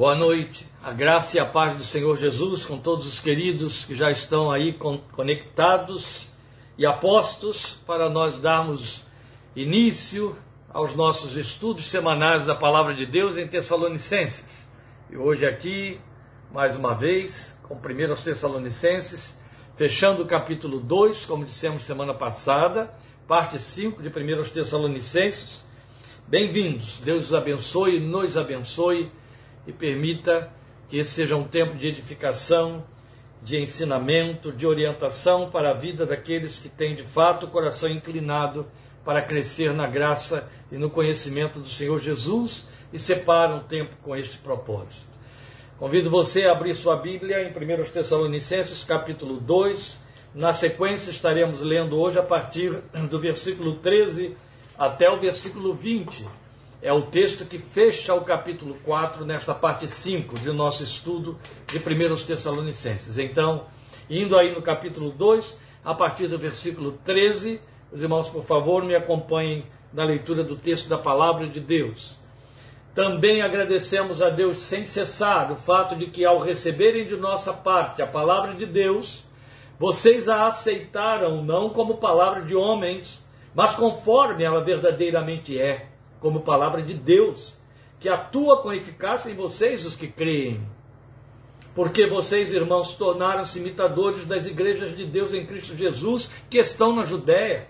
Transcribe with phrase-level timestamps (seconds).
[0.00, 0.66] Boa noite.
[0.82, 4.50] A graça e a paz do Senhor Jesus com todos os queridos que já estão
[4.50, 4.72] aí
[5.12, 6.26] conectados
[6.78, 9.02] e apostos para nós darmos
[9.54, 10.34] início
[10.72, 14.66] aos nossos estudos semanais da palavra de Deus em Tessalonicenses.
[15.10, 16.00] E hoje aqui,
[16.50, 19.38] mais uma vez, com 1 Tessalonicenses,
[19.76, 22.90] fechando o capítulo 2, como dissemos semana passada,
[23.28, 25.62] parte 5 de 1 Tessalonicenses.
[26.26, 26.98] Bem-vindos.
[27.04, 29.12] Deus os abençoe, nos abençoe
[29.70, 30.50] e permita
[30.88, 32.84] que esse seja um tempo de edificação,
[33.40, 38.66] de ensinamento, de orientação para a vida daqueles que têm de fato o coração inclinado
[39.04, 44.14] para crescer na graça e no conhecimento do Senhor Jesus e separam um tempo com
[44.14, 45.08] este propósito.
[45.78, 50.00] Convido você a abrir sua Bíblia em 1 Tessalonicenses, capítulo 2.
[50.34, 52.72] Na sequência, estaremos lendo hoje a partir
[53.08, 54.36] do versículo 13
[54.76, 56.39] até o versículo 20
[56.82, 61.78] é o texto que fecha o capítulo 4, nesta parte 5 do nosso estudo de
[61.78, 63.18] 1 Tessalonicenses.
[63.18, 63.66] Então,
[64.08, 67.60] indo aí no capítulo 2, a partir do versículo 13,
[67.92, 72.18] os irmãos, por favor, me acompanhem na leitura do texto da palavra de Deus.
[72.94, 78.00] Também agradecemos a Deus sem cessar o fato de que, ao receberem de nossa parte
[78.00, 79.26] a palavra de Deus,
[79.78, 85.89] vocês a aceitaram não como palavra de homens, mas conforme ela verdadeiramente é
[86.20, 87.58] como palavra de Deus,
[87.98, 90.60] que atua com eficácia em vocês, os que creem.
[91.74, 97.04] Porque vocês, irmãos, tornaram-se imitadores das igrejas de Deus em Cristo Jesus, que estão na
[97.04, 97.68] Judéia.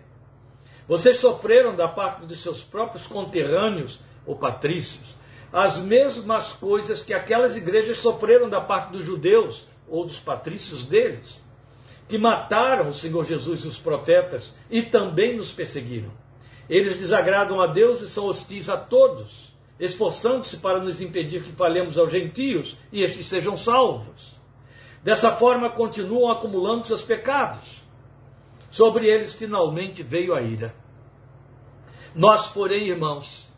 [0.89, 5.17] Vocês sofreram da parte dos seus próprios conterrâneos, ou patrícios,
[5.53, 11.45] as mesmas coisas que aquelas igrejas sofreram da parte dos judeus, ou dos patrícios deles,
[12.09, 16.11] que mataram o Senhor Jesus e os profetas e também nos perseguiram.
[16.71, 21.99] Eles desagradam a Deus e são hostis a todos, esforçando-se para nos impedir que falemos
[21.99, 24.39] aos gentios e estes sejam salvos.
[25.03, 27.83] Dessa forma, continuam acumulando seus pecados.
[28.71, 30.73] Sobre eles finalmente veio a ira.
[32.15, 33.49] Nós, porém, irmãos,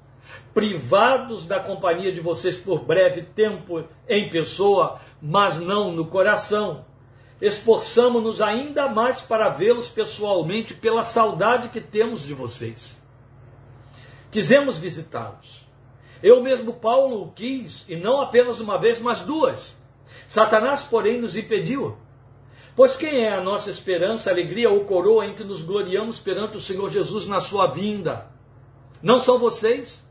[0.55, 6.87] privados da companhia de vocês por breve tempo em pessoa, mas não no coração,
[7.43, 13.02] esforçamo-nos ainda mais para vê-los pessoalmente pela saudade que temos de vocês.
[14.33, 15.67] Quisemos visitá-los.
[16.23, 19.77] Eu mesmo, Paulo, o quis, e não apenas uma vez, mas duas.
[20.27, 21.99] Satanás, porém, nos impediu.
[22.75, 26.61] Pois quem é a nossa esperança, alegria ou coroa em que nos gloriamos perante o
[26.61, 28.27] Senhor Jesus na sua vinda?
[29.03, 30.03] Não são vocês?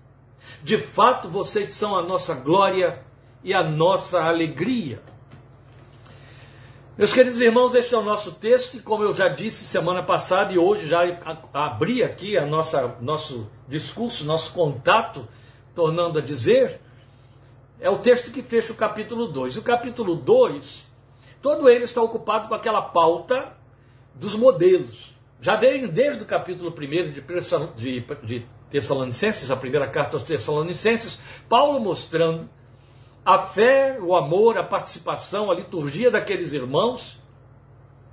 [0.62, 3.04] De fato, vocês são a nossa glória
[3.44, 5.02] e a nossa alegria.
[6.98, 10.52] Meus queridos irmãos, este é o nosso texto, e como eu já disse semana passada
[10.52, 11.00] e hoje já
[11.54, 15.26] abri aqui a nossa nosso discurso, nosso contato,
[15.74, 16.82] tornando a dizer,
[17.80, 19.56] é o texto que fecha o capítulo 2.
[19.56, 20.86] O capítulo 2,
[21.42, 23.54] todo ele está ocupado com aquela pauta
[24.14, 25.16] dos modelos.
[25.40, 31.22] Já vem desde o capítulo 1 de, de, de Tessalonicenses, a primeira carta aos Tessalonicenses,
[31.48, 32.50] Paulo mostrando
[33.26, 37.20] a fé, o amor, a participação, a liturgia daqueles irmãos,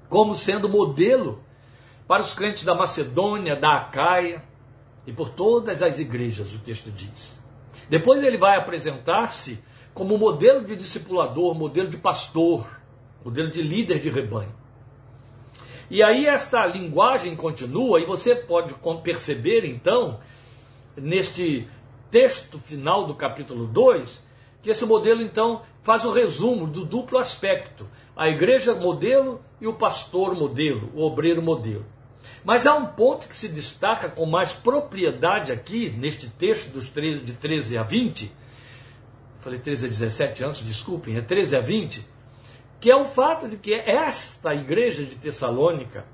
[0.08, 1.42] como sendo modelo
[2.06, 4.42] para os crentes da Macedônia, da Acaia
[5.06, 7.36] e por todas as igrejas, o texto diz.
[7.88, 9.62] Depois ele vai apresentar-se
[9.94, 12.68] como modelo de discipulador, modelo de pastor,
[13.24, 14.54] modelo de líder de rebanho.
[15.90, 20.20] E aí esta linguagem continua, e você pode perceber então,
[20.94, 21.66] neste
[22.10, 24.22] texto final do capítulo 2,
[24.62, 29.66] que esse modelo então faz o um resumo do duplo aspecto: a igreja modelo e
[29.66, 31.84] o pastor modelo, o obreiro modelo.
[32.44, 37.20] Mas há um ponto que se destaca com mais propriedade aqui, neste texto dos 13,
[37.20, 38.32] de 13 a 20,
[39.40, 42.06] falei 13 a 17 antes, desculpem, é 13 a 20,
[42.80, 46.04] que é o fato de que esta igreja de Tessalônica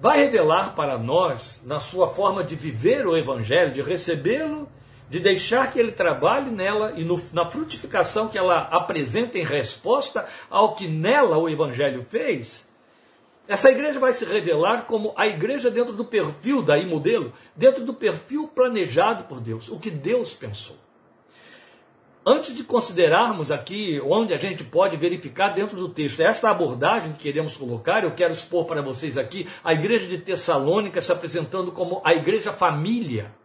[0.00, 4.68] vai revelar para nós, na sua forma de viver o evangelho, de recebê-lo
[5.10, 10.26] de deixar que ele trabalhe nela e no, na frutificação que ela apresenta em resposta
[10.48, 12.66] ao que nela o Evangelho fez,
[13.48, 17.92] essa igreja vai se revelar como a igreja dentro do perfil, daí modelo, dentro do
[17.92, 20.76] perfil planejado por Deus, o que Deus pensou.
[22.24, 27.18] Antes de considerarmos aqui onde a gente pode verificar dentro do texto esta abordagem que
[27.18, 32.00] queremos colocar, eu quero expor para vocês aqui a igreja de Tessalônica se apresentando como
[32.04, 33.39] a igreja família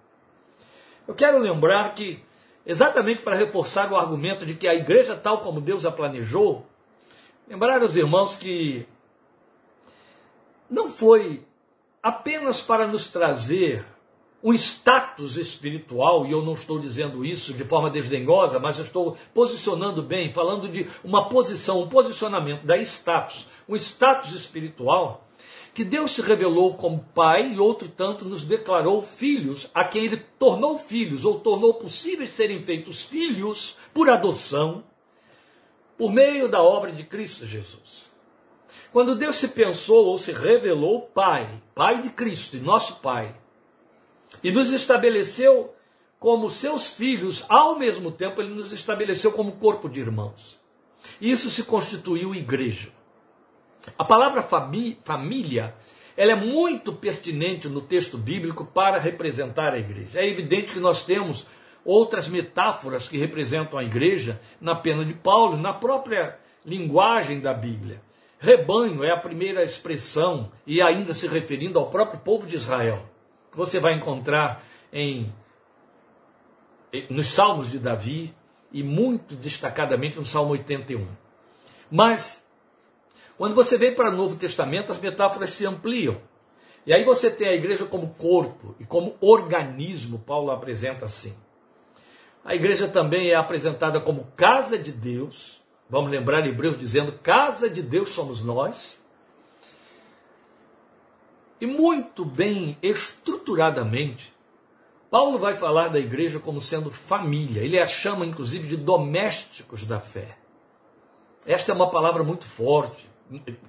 [1.08, 2.24] eu quero lembrar que,
[2.66, 6.66] exatamente para reforçar o argumento de que a igreja, tal como Deus a planejou,
[7.48, 8.86] lembrar aos irmãos que
[10.70, 11.44] não foi
[12.02, 13.86] apenas para nos trazer
[14.44, 20.04] um status espiritual, e eu não estou dizendo isso de forma desdenhosa, mas estou posicionando
[20.04, 25.25] bem, falando de uma posição, um posicionamento da status, um status espiritual,
[25.76, 30.16] que Deus se revelou como Pai e outro tanto nos declarou filhos, a quem Ele
[30.40, 34.86] tornou filhos, ou tornou possíveis serem feitos filhos por adoção,
[35.98, 38.10] por meio da obra de Cristo Jesus.
[38.94, 43.36] Quando Deus se pensou ou se revelou Pai, Pai de Cristo e nosso Pai,
[44.42, 45.76] e nos estabeleceu
[46.18, 50.58] como seus filhos, ao mesmo tempo ele nos estabeleceu como corpo de irmãos.
[51.20, 52.94] Isso se constituiu igreja.
[53.98, 55.74] A palavra família,
[56.18, 60.20] ela é muito pertinente no texto bíblico para representar a igreja.
[60.20, 61.46] É evidente que nós temos
[61.84, 68.02] outras metáforas que representam a igreja na pena de Paulo, na própria linguagem da Bíblia.
[68.40, 73.06] Rebanho é a primeira expressão, e ainda se referindo ao próprio povo de Israel
[73.56, 75.34] você vai encontrar em
[77.10, 78.34] nos Salmos de Davi
[78.72, 81.06] e muito destacadamente no Salmo 81.
[81.92, 82.45] Mas
[83.38, 86.18] quando você vem para o Novo Testamento, as metáforas se ampliam.
[86.86, 91.36] E aí você tem a igreja como corpo e como organismo, Paulo apresenta assim.
[92.44, 95.64] A igreja também é apresentada como casa de Deus.
[95.90, 99.04] Vamos lembrar Hebreus dizendo: casa de Deus somos nós
[101.60, 104.34] e muito bem estruturadamente,
[105.10, 107.62] Paulo vai falar da igreja como sendo família.
[107.62, 110.38] Ele a chama, inclusive, de domésticos da fé.
[111.46, 113.10] Esta é uma palavra muito forte,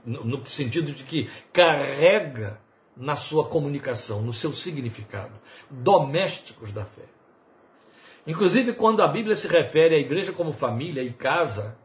[0.04, 2.60] no sentido de que carrega
[2.96, 5.32] na sua comunicação, no seu significado.
[5.70, 7.04] Domésticos da fé.
[8.26, 11.76] Inclusive, quando a Bíblia se refere à igreja como família e casa,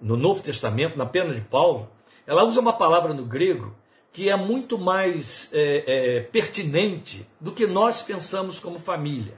[0.00, 1.88] no Novo Testamento, na pena de Paulo,
[2.26, 3.74] ela usa uma palavra no grego
[4.12, 5.84] que é muito mais é,
[6.16, 9.34] é, pertinente do que nós pensamos como família.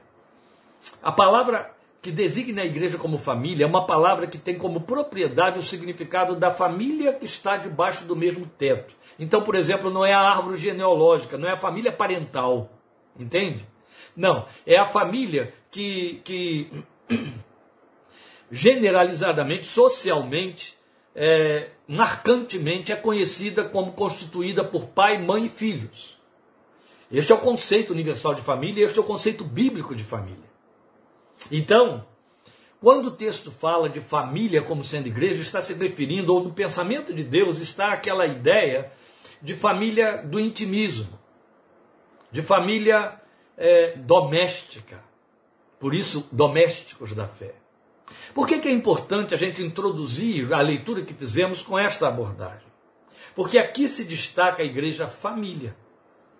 [1.02, 5.60] A palavra que designa a igreja como família é uma palavra que tem como propriedade
[5.60, 8.92] o significado da família que está debaixo do mesmo teto.
[9.20, 12.72] Então, por exemplo, não é a árvore genealógica, não é a família parental,
[13.16, 13.64] entende?
[14.16, 16.84] Não, é a família que, que
[18.50, 20.76] generalizadamente, socialmente,
[21.14, 26.18] é, marcantemente é conhecida como constituída por pai, mãe e filhos.
[27.12, 30.51] Este é o conceito universal de família, este é o conceito bíblico de família.
[31.50, 32.06] Então,
[32.80, 37.14] quando o texto fala de família como sendo igreja, está se referindo, ou no pensamento
[37.14, 38.90] de Deus, está aquela ideia
[39.40, 41.18] de família do intimismo,
[42.30, 43.20] de família
[43.56, 45.02] é, doméstica.
[45.78, 47.54] Por isso, domésticos da fé.
[48.34, 52.66] Por que, que é importante a gente introduzir a leitura que fizemos com esta abordagem?
[53.34, 55.76] Porque aqui se destaca a igreja família.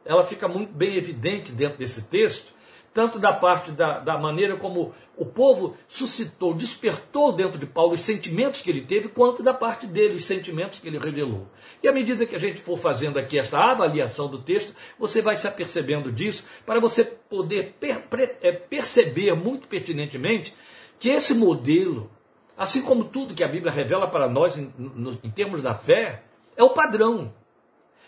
[0.05, 2.53] Ela fica muito bem evidente dentro desse texto,
[2.93, 8.01] tanto da parte da, da maneira como o povo suscitou, despertou dentro de Paulo os
[8.01, 11.47] sentimentos que ele teve, quanto da parte dele, os sentimentos que ele revelou.
[11.83, 15.37] E à medida que a gente for fazendo aqui essa avaliação do texto, você vai
[15.37, 18.07] se apercebendo disso, para você poder per,
[18.43, 20.55] é, perceber muito pertinentemente
[20.99, 22.11] que esse modelo,
[22.57, 26.25] assim como tudo que a Bíblia revela para nós em, no, em termos da fé,
[26.57, 27.33] é o padrão.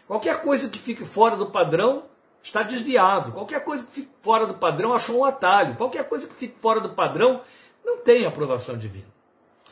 [0.06, 2.04] Qualquer coisa que fique fora do padrão
[2.46, 3.32] está desviado.
[3.32, 5.76] Qualquer coisa que fique fora do padrão achou um atalho.
[5.76, 7.41] Qualquer coisa que fique fora do padrão
[7.85, 9.06] não tem aprovação divina.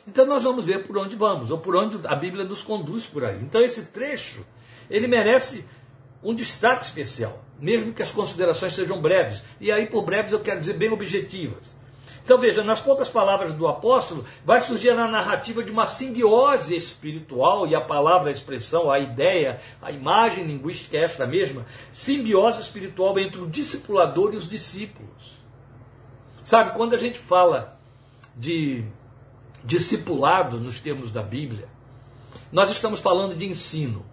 [0.07, 3.23] Então nós vamos ver por onde vamos, ou por onde a Bíblia nos conduz por
[3.23, 3.39] aí.
[3.41, 4.45] Então esse trecho,
[4.89, 5.65] ele merece
[6.21, 9.43] um destaque especial, mesmo que as considerações sejam breves.
[9.61, 11.73] E aí por breves eu quero dizer bem objetivas.
[12.23, 17.67] Então veja, nas poucas palavras do apóstolo, vai surgir a narrativa de uma simbiose espiritual,
[17.67, 23.19] e a palavra, a expressão, a ideia, a imagem linguística é esta mesma, simbiose espiritual
[23.19, 25.43] entre o discipulador e os discípulos.
[26.43, 27.77] Sabe, quando a gente fala
[28.35, 28.85] de
[29.63, 31.67] discipulado nos termos da Bíblia,
[32.51, 34.05] nós estamos falando de ensino,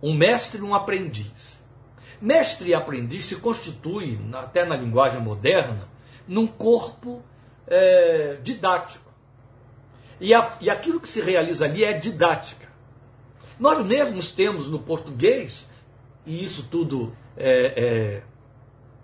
[0.00, 1.58] um mestre e um aprendiz.
[2.20, 5.88] Mestre e aprendiz se constitui, até na linguagem moderna,
[6.26, 7.22] num corpo
[7.68, 9.08] é, didático.
[10.20, 12.66] E, a, e aquilo que se realiza ali é didática.
[13.58, 15.68] Nós mesmos temos no português,
[16.26, 18.22] e isso tudo é, é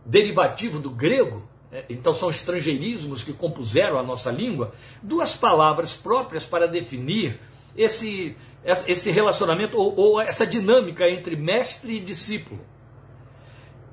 [0.04, 6.44] derivativo do grego, é, então são estrangeirismos que compuseram a nossa língua, duas palavras próprias
[6.44, 7.40] para definir
[7.76, 12.60] esse, esse relacionamento ou, ou essa dinâmica entre mestre e discípulo.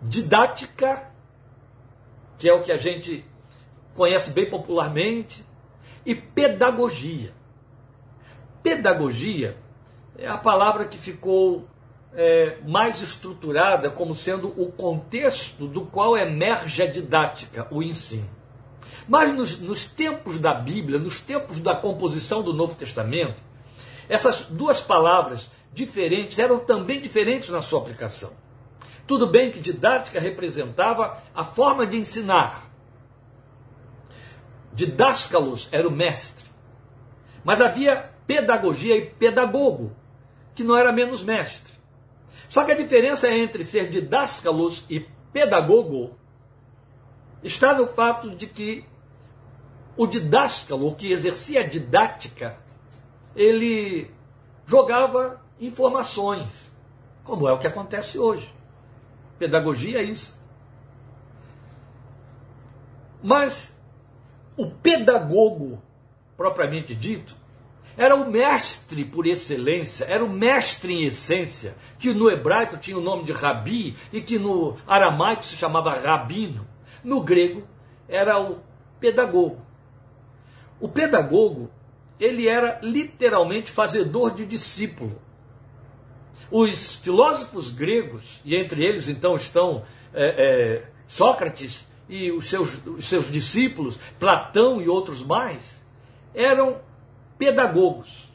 [0.01, 1.12] Didática,
[2.38, 3.25] que é o que a gente
[3.95, 5.45] conhece bem popularmente,
[6.05, 7.33] e pedagogia.
[8.63, 9.57] Pedagogia
[10.17, 11.67] é a palavra que ficou
[12.13, 18.29] é, mais estruturada como sendo o contexto do qual emerge a didática, o ensino.
[19.07, 23.41] Mas nos, nos tempos da Bíblia, nos tempos da composição do Novo Testamento,
[24.07, 28.31] essas duas palavras diferentes eram também diferentes na sua aplicação.
[29.07, 32.71] Tudo bem que didática representava a forma de ensinar.
[34.74, 36.50] Didáscalos era o mestre.
[37.44, 39.96] Mas havia pedagogia e pedagogo,
[40.56, 41.74] que não era menos mestre.
[42.48, 45.00] Só que a diferença entre ser didáscalos e
[45.32, 46.16] pedagogo
[47.44, 48.86] está no fato de que
[49.98, 52.58] o didáscalo, que exercia a didática,
[53.36, 54.10] ele
[54.66, 56.72] jogava informações,
[57.24, 58.54] como é o que acontece hoje.
[59.38, 60.40] Pedagogia é isso.
[63.22, 63.71] Mas
[64.62, 65.82] o pedagogo,
[66.38, 67.36] propriamente dito,
[67.98, 73.01] era o mestre por excelência, era o mestre em essência, que no hebraico tinha o
[73.01, 76.68] nome de rabi e que no aramaico se chamava rabino.
[77.03, 77.63] No grego
[78.08, 78.60] era o
[79.00, 79.65] pedagogo.
[80.80, 81.72] O pedagogo,
[82.20, 85.20] ele era literalmente fazedor de discípulo.
[86.51, 93.08] Os filósofos gregos, e entre eles então estão é, é, Sócrates e os seus, os
[93.08, 95.82] seus discípulos, Platão e outros mais,
[96.36, 96.82] eram
[97.38, 98.30] pedagogos.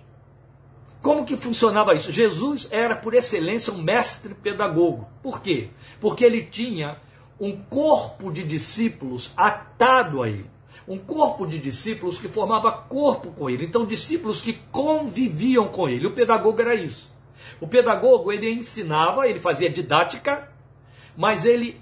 [1.02, 2.10] Como que funcionava isso?
[2.10, 5.06] Jesus era, por excelência, um mestre pedagogo.
[5.22, 5.68] Por quê?
[6.00, 6.96] Porque ele tinha
[7.38, 10.50] um corpo de discípulos atado a ele.
[10.88, 13.66] Um corpo de discípulos que formava corpo com ele.
[13.66, 16.06] Então, discípulos que conviviam com ele.
[16.06, 17.12] O pedagogo era isso.
[17.60, 20.50] O pedagogo, ele ensinava, ele fazia didática,
[21.16, 21.80] mas ele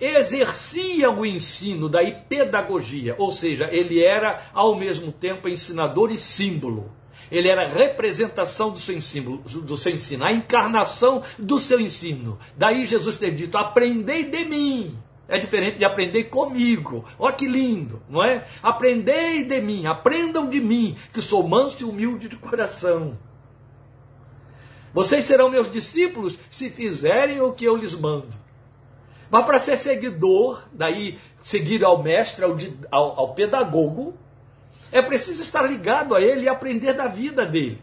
[0.00, 6.92] exercia o ensino, daí pedagogia, ou seja, ele era ao mesmo tempo ensinador e símbolo.
[7.30, 12.38] Ele era representação do seu, ensino, do seu ensino, a encarnação do seu ensino.
[12.56, 14.96] Daí Jesus ter dito: aprendei de mim.
[15.28, 17.04] É diferente de aprender comigo.
[17.18, 18.46] Olha que lindo, não é?
[18.62, 23.18] Aprendei de mim, aprendam de mim, que sou manso e humilde de coração.
[24.94, 28.45] Vocês serão meus discípulos se fizerem o que eu lhes mando.
[29.30, 32.56] Mas para ser seguidor, daí seguir ao mestre, ao,
[32.90, 34.14] ao, ao pedagogo,
[34.92, 37.82] é preciso estar ligado a ele e aprender da vida dele.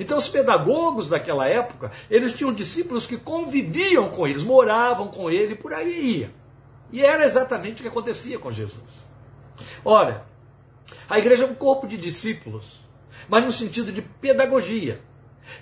[0.00, 5.54] Então, os pedagogos daquela época, eles tinham discípulos que conviviam com eles, moravam com ele,
[5.54, 6.30] por aí ia.
[6.90, 9.06] E era exatamente o que acontecia com Jesus.
[9.84, 10.26] Ora,
[11.08, 12.80] a igreja é um corpo de discípulos,
[13.28, 15.00] mas no sentido de pedagogia.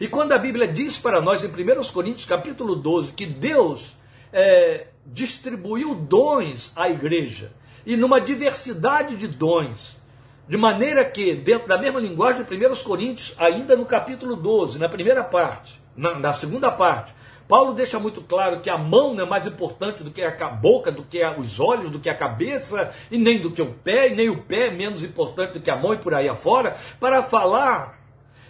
[0.00, 3.96] E quando a Bíblia diz para nós em 1 Coríntios capítulo 12 que Deus
[4.32, 7.52] é, distribuiu dons à igreja,
[7.85, 10.00] e numa diversidade de dons,
[10.49, 14.88] de maneira que, dentro da mesma linguagem de 1 Coríntios, ainda no capítulo 12, na
[14.88, 17.14] primeira parte, na, na, segunda parte,
[17.49, 20.90] Paulo deixa muito claro que a mão não é mais importante do que a boca,
[20.90, 24.14] do que os olhos, do que a cabeça, e nem do que o pé, e
[24.14, 27.23] nem o pé é menos importante do que a mão e por aí afora, para
[27.23, 28.00] falar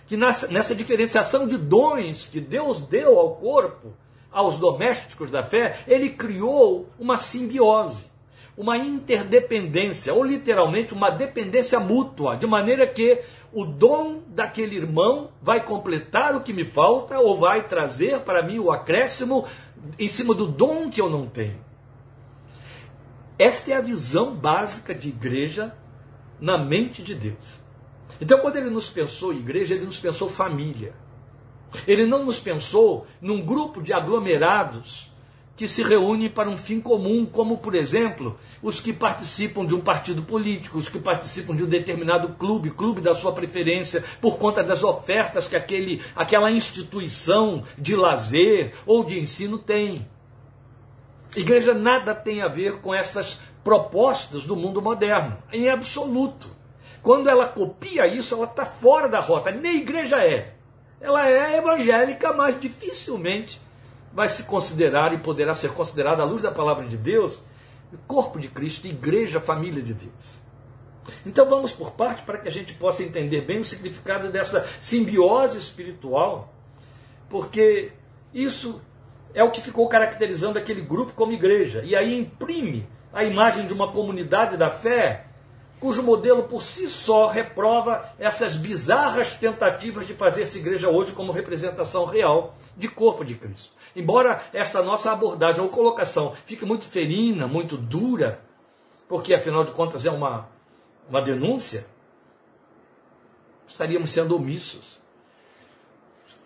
[0.06, 3.94] que nessa, nessa diferenciação de dons que Deus deu ao corpo,
[4.32, 8.10] aos domésticos da fé, ele criou uma simbiose,
[8.56, 13.20] uma interdependência, ou literalmente uma dependência mútua, de maneira que
[13.52, 18.58] o dom daquele irmão vai completar o que me falta ou vai trazer para mim
[18.58, 19.46] o acréscimo
[19.98, 21.60] em cima do dom que eu não tenho.
[23.38, 25.74] Esta é a visão básica de igreja
[26.40, 27.62] na mente de Deus.
[28.20, 30.94] Então, quando ele nos pensou igreja, ele nos pensou família.
[31.86, 35.10] Ele não nos pensou num grupo de aglomerados
[35.56, 39.80] que se reúnem para um fim comum, como, por exemplo, os que participam de um
[39.80, 44.62] partido político, os que participam de um determinado clube, clube da sua preferência, por conta
[44.62, 50.08] das ofertas que aquele, aquela instituição de lazer ou de ensino tem.
[51.36, 56.50] Igreja nada tem a ver com essas propostas do mundo moderno, em absoluto.
[57.02, 59.50] Quando ela copia isso, ela está fora da rota.
[59.50, 60.54] Nem igreja é
[61.02, 63.60] ela é evangélica, mas dificilmente
[64.12, 67.42] vai se considerar e poderá ser considerada, à luz da palavra de Deus,
[68.06, 70.42] corpo de Cristo, igreja, família de Deus.
[71.26, 75.58] Então vamos por parte para que a gente possa entender bem o significado dessa simbiose
[75.58, 76.54] espiritual,
[77.28, 77.90] porque
[78.32, 78.80] isso
[79.34, 81.82] é o que ficou caracterizando aquele grupo como igreja.
[81.84, 85.26] E aí imprime a imagem de uma comunidade da fé
[85.82, 91.32] cujo modelo por si só reprova essas bizarras tentativas de fazer essa igreja hoje como
[91.32, 93.72] representação real de corpo de Cristo.
[93.96, 98.40] Embora esta nossa abordagem ou colocação fique muito ferina, muito dura,
[99.08, 100.48] porque afinal de contas é uma,
[101.08, 101.84] uma denúncia,
[103.66, 105.00] estaríamos sendo omissos.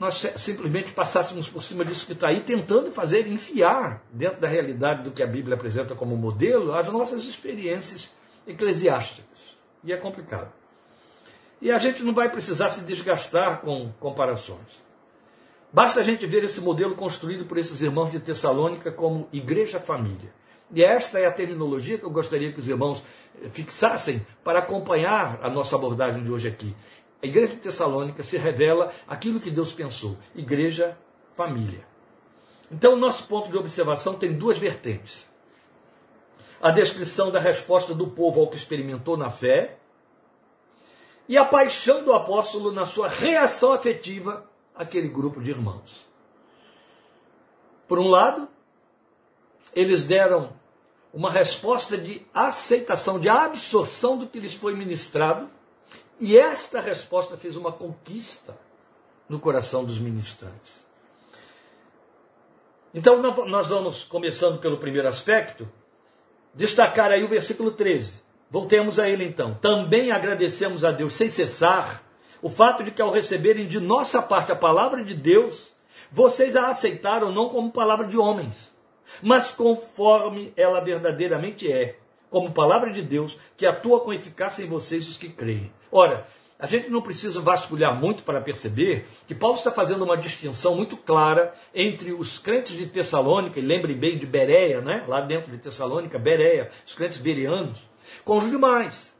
[0.00, 5.02] nós simplesmente passássemos por cima disso que está aí, tentando fazer, enfiar dentro da realidade
[5.02, 8.15] do que a Bíblia apresenta como modelo, as nossas experiências
[8.46, 9.56] eclesiásticas.
[9.82, 10.52] E é complicado.
[11.60, 14.84] E a gente não vai precisar se desgastar com comparações.
[15.72, 20.32] Basta a gente ver esse modelo construído por esses irmãos de Tessalônica como igreja-família.
[20.72, 23.02] E esta é a terminologia que eu gostaria que os irmãos
[23.50, 26.74] fixassem para acompanhar a nossa abordagem de hoje aqui.
[27.22, 30.96] A igreja de Tessalônica se revela aquilo que Deus pensou: igreja,
[31.34, 31.86] família.
[32.70, 35.26] Então, o nosso ponto de observação tem duas vertentes.
[36.66, 39.78] A descrição da resposta do povo ao que experimentou na fé
[41.28, 44.44] e a paixão do apóstolo na sua reação afetiva
[44.74, 46.04] àquele grupo de irmãos.
[47.86, 48.48] Por um lado,
[49.72, 50.54] eles deram
[51.14, 55.48] uma resposta de aceitação, de absorção do que lhes foi ministrado,
[56.18, 58.58] e esta resposta fez uma conquista
[59.28, 60.84] no coração dos ministrantes.
[62.92, 65.70] Então, nós vamos, começando pelo primeiro aspecto,
[66.56, 68.20] destacar aí o versículo 13.
[68.50, 69.54] Voltemos a ele então.
[69.54, 72.02] Também agradecemos a Deus sem cessar
[72.42, 75.72] o fato de que, ao receberem de nossa parte a palavra de Deus,
[76.10, 78.54] vocês a aceitaram não como palavra de homens,
[79.22, 81.96] mas conforme ela verdadeiramente é,
[82.30, 85.72] como palavra de Deus, que atua com eficácia em vocês os que creem.
[85.90, 86.26] Ora,
[86.58, 90.96] a gente não precisa vasculhar muito para perceber que Paulo está fazendo uma distinção muito
[90.96, 95.04] clara entre os crentes de Tessalônica, e lembrem bem de Bereia, né?
[95.06, 97.78] lá dentro de Tessalônica, Bereia, os crentes bereanos,
[98.24, 99.14] com os demais.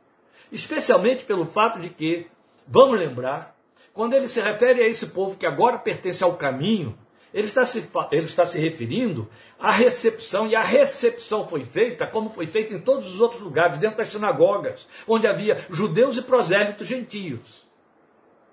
[0.50, 2.26] Especialmente pelo fato de que,
[2.66, 3.54] vamos lembrar,
[3.92, 6.96] quando ele se refere a esse povo que agora pertence ao caminho,
[7.36, 9.28] ele está, se, ele está se referindo
[9.58, 13.76] à recepção, e a recepção foi feita como foi feita em todos os outros lugares,
[13.76, 17.68] dentro das sinagogas, onde havia judeus e prosélitos gentios.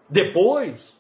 [0.10, 1.00] Depois,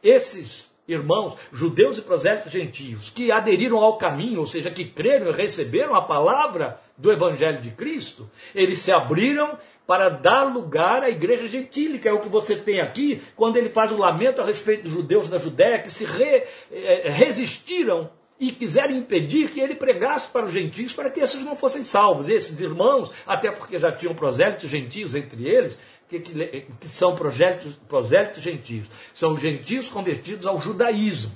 [0.00, 5.32] esses irmãos, judeus e prosélitos gentios, que aderiram ao caminho, ou seja, que creram e
[5.32, 11.46] receberam a palavra do Evangelho de Cristo, eles se abriram para dar lugar à igreja
[11.46, 12.08] gentílica.
[12.08, 15.28] É o que você tem aqui, quando ele faz o lamento a respeito dos judeus
[15.28, 20.52] da Judéia que se re, eh, resistiram e quiseram impedir que ele pregasse para os
[20.52, 22.28] gentios para que esses não fossem salvos.
[22.28, 27.74] Esses irmãos, até porque já tinham prosélitos gentios entre eles, que, que, que são prosélitos,
[27.88, 28.86] prosélitos gentios.
[29.14, 31.32] São gentios convertidos ao judaísmo.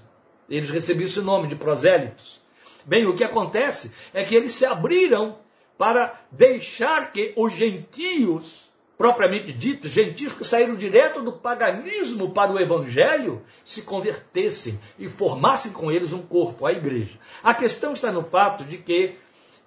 [0.49, 2.41] Eles recebiam esse nome de prosélitos.
[2.85, 5.39] Bem, o que acontece é que eles se abriram
[5.81, 12.61] para deixar que os gentios, propriamente ditos, gentios que saíram direto do paganismo para o
[12.61, 17.19] evangelho, se convertessem e formassem com eles um corpo, a igreja.
[17.43, 19.17] A questão está no fato de que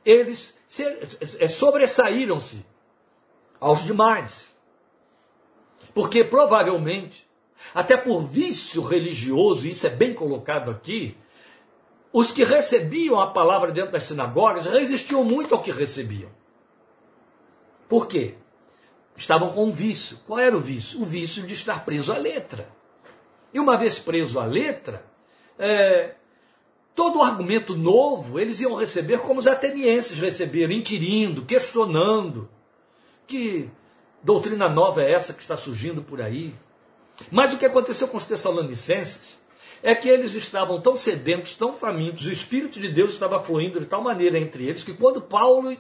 [0.05, 0.55] eles
[1.39, 2.63] é, sobressaíram-se
[3.59, 4.45] aos demais.
[5.95, 7.27] Porque provavelmente,
[7.73, 11.17] até por vício religioso, isso é bem colocado aqui,
[12.13, 16.29] os que recebiam a palavra dentro das sinagogas resistiam muito ao que recebiam.
[17.89, 18.35] Por quê?
[19.17, 20.19] Estavam com um vício.
[20.27, 21.01] Qual era o vício?
[21.01, 22.69] O vício de estar preso à letra.
[23.51, 25.03] E uma vez preso à letra,
[25.57, 26.15] é,
[26.95, 32.47] todo argumento novo eles iam receber como os atenienses receberam, inquirindo, questionando.
[33.25, 33.69] Que
[34.21, 36.53] doutrina nova é essa que está surgindo por aí?
[37.31, 39.39] Mas o que aconteceu com os tessalonicenses
[39.83, 43.85] é que eles estavam tão sedentos, tão famintos, o Espírito de Deus estava fluindo de
[43.85, 45.77] tal maneira entre eles que quando Paulo,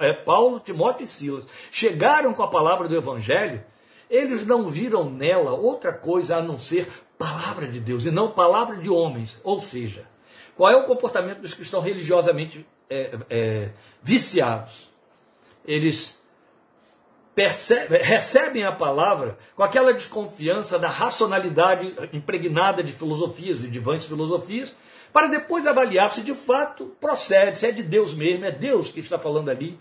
[0.00, 3.62] é, Paulo, Timóteo e Silas chegaram com a palavra do Evangelho,
[4.08, 6.86] eles não viram nela outra coisa a não ser
[7.18, 9.40] palavra de Deus e não palavra de homens.
[9.42, 10.06] Ou seja,
[10.56, 14.88] qual é o comportamento dos que estão religiosamente é, é, viciados?
[15.64, 16.20] Eles
[17.34, 24.04] percebe, recebem a palavra com aquela desconfiança da racionalidade impregnada de filosofias e de vãs
[24.04, 24.76] filosofias,
[25.12, 29.00] para depois avaliar se de fato procede, se é de Deus mesmo, é Deus que
[29.00, 29.78] está falando ali.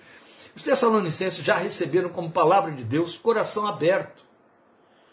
[0.55, 4.23] Os Tessalonicenses já receberam como palavra de Deus coração aberto.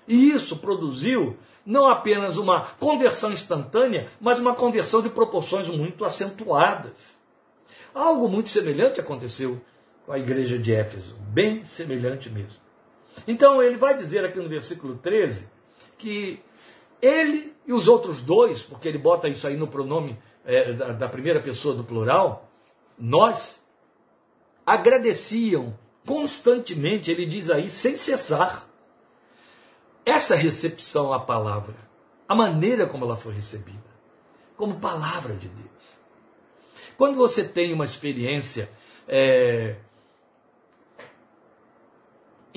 [0.06, 6.92] E isso produziu não apenas uma conversão instantânea, mas uma conversão de proporções muito acentuadas.
[7.94, 9.60] Algo muito semelhante aconteceu
[10.08, 12.60] a igreja de Éfeso, bem semelhante mesmo.
[13.26, 15.48] Então ele vai dizer aqui no versículo 13
[15.96, 16.40] que
[17.00, 21.08] ele e os outros dois, porque ele bota isso aí no pronome é, da, da
[21.08, 22.50] primeira pessoa do plural,
[22.98, 23.62] nós
[24.64, 28.66] agradeciam constantemente, ele diz aí, sem cessar,
[30.04, 31.76] essa recepção à palavra,
[32.26, 33.78] a maneira como ela foi recebida,
[34.56, 35.68] como palavra de Deus.
[36.96, 38.70] Quando você tem uma experiência
[39.06, 39.76] é,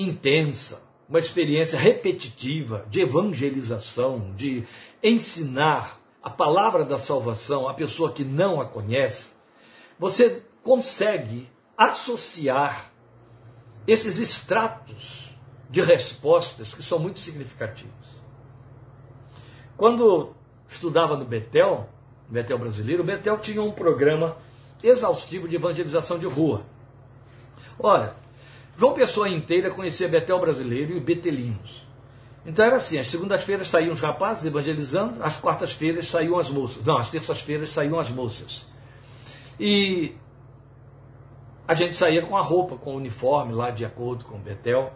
[0.02, 4.64] intensa, uma experiência repetitiva de evangelização, de
[5.04, 9.32] ensinar a palavra da salvação à pessoa que não a conhece,
[9.98, 12.92] você consegue associar
[13.88, 15.32] esses extratos
[15.70, 18.22] de respostas que são muito significativos.
[19.76, 20.34] Quando
[20.70, 21.90] estudava no Betel,
[22.30, 24.38] Betel brasileiro, o Betel tinha um programa
[24.84, 26.64] exaustivo de evangelização de rua.
[27.80, 28.16] Ora,
[28.82, 31.86] João Pessoa inteira conhecia Betel brasileiro e betelinos.
[32.44, 36.84] Então era assim, às segundas-feiras saíam os rapazes evangelizando, às quartas-feiras saíam as moças.
[36.84, 38.66] Não, às terças-feiras saíam as moças.
[39.60, 40.16] E
[41.68, 44.92] a gente saía com a roupa, com o uniforme lá de acordo com o Betel.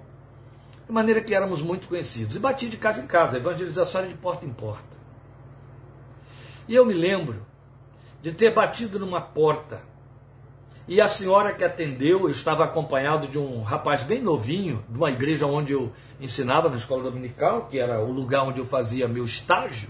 [0.88, 2.36] De maneira que éramos muito conhecidos.
[2.36, 4.98] E batia de casa em casa, a evangelização era de porta em porta.
[6.68, 7.46] E eu me lembro
[8.20, 9.84] de ter batido numa porta
[10.88, 15.10] e a senhora que atendeu, eu estava acompanhado de um rapaz bem novinho, de uma
[15.10, 19.26] igreja onde eu ensinava na escola dominical, que era o lugar onde eu fazia meu
[19.26, 19.90] estágio,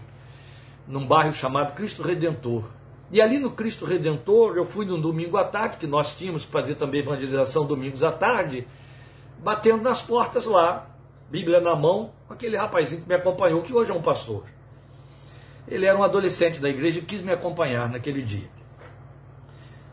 [0.88, 2.64] num bairro chamado Cristo Redentor.
[3.12, 6.52] E ali no Cristo Redentor, eu fui num domingo à tarde, que nós tínhamos que
[6.52, 8.66] fazer também evangelização domingos à tarde,
[9.40, 10.88] batendo nas portas lá,
[11.30, 14.46] Bíblia na mão, aquele rapazinho que me acompanhou, que hoje é um pastor.
[15.68, 18.55] Ele era um adolescente da igreja e quis me acompanhar naquele dia.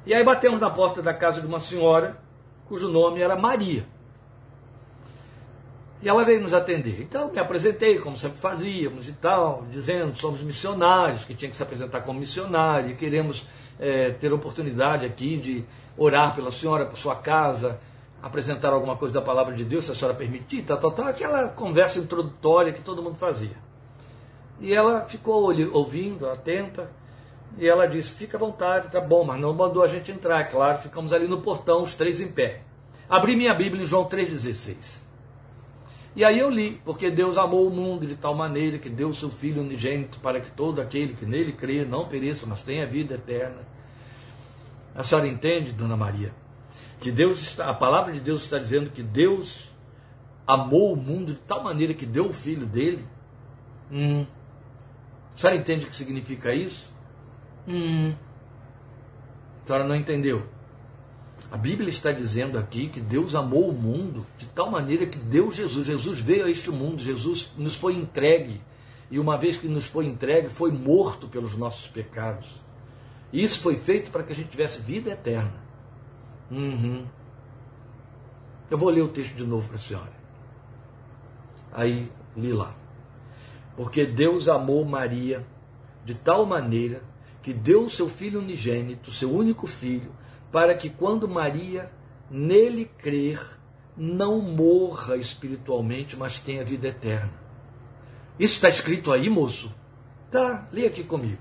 [0.05, 2.17] E aí batemos na porta da casa de uma senhora,
[2.67, 3.87] cujo nome era Maria.
[6.03, 7.01] E ela veio nos atender.
[7.01, 11.63] Então me apresentei, como sempre fazíamos e tal, dizendo somos missionários, que tinha que se
[11.63, 13.47] apresentar como missionário, e queremos
[13.79, 15.65] é, ter oportunidade aqui de
[15.97, 17.79] orar pela senhora, por sua casa,
[18.21, 21.49] apresentar alguma coisa da palavra de Deus, se a senhora permitir, tal, tal, tal, aquela
[21.49, 23.57] conversa introdutória que todo mundo fazia.
[24.61, 26.91] E ela ficou ouvindo, atenta,
[27.59, 30.79] e ela disse: Fica à vontade, tá bom, mas não mandou a gente entrar, claro.
[30.79, 32.63] Ficamos ali no portão, os três em pé.
[33.09, 35.03] Abri minha Bíblia em João 3,16.
[36.15, 39.15] E aí eu li, porque Deus amou o mundo de tal maneira que deu o
[39.15, 43.15] seu Filho unigênito para que todo aquele que nele crê não pereça, mas tenha vida
[43.15, 43.67] eterna.
[44.95, 46.33] A senhora entende, Dona Maria,
[47.01, 49.71] que Deus está, a palavra de Deus está dizendo que Deus
[50.47, 53.07] amou o mundo de tal maneira que deu o Filho dele?
[53.91, 54.27] Hum.
[55.35, 56.92] A senhora entende o que significa isso?
[57.67, 58.15] Hum.
[59.63, 60.47] A senhora não entendeu.
[61.51, 65.51] A Bíblia está dizendo aqui que Deus amou o mundo de tal maneira que deu
[65.53, 65.87] Jesus.
[65.87, 68.61] Jesus veio a este mundo, Jesus nos foi entregue.
[69.11, 72.63] E uma vez que nos foi entregue, foi morto pelos nossos pecados.
[73.31, 75.63] E isso foi feito para que a gente tivesse vida eterna.
[76.51, 77.07] Uhum.
[78.71, 80.13] Eu vou ler o texto de novo para a senhora.
[81.71, 82.75] Aí li lá.
[83.77, 85.47] Porque Deus amou Maria
[86.05, 87.03] de tal maneira
[87.43, 90.13] que deu o seu filho unigênito, seu único filho,
[90.51, 91.91] para que quando Maria
[92.31, 93.41] nele crer,
[93.97, 97.33] não morra espiritualmente, mas tenha vida eterna.
[98.39, 99.73] Isso está escrito aí, moço?
[100.31, 101.39] Tá, lê aqui comigo.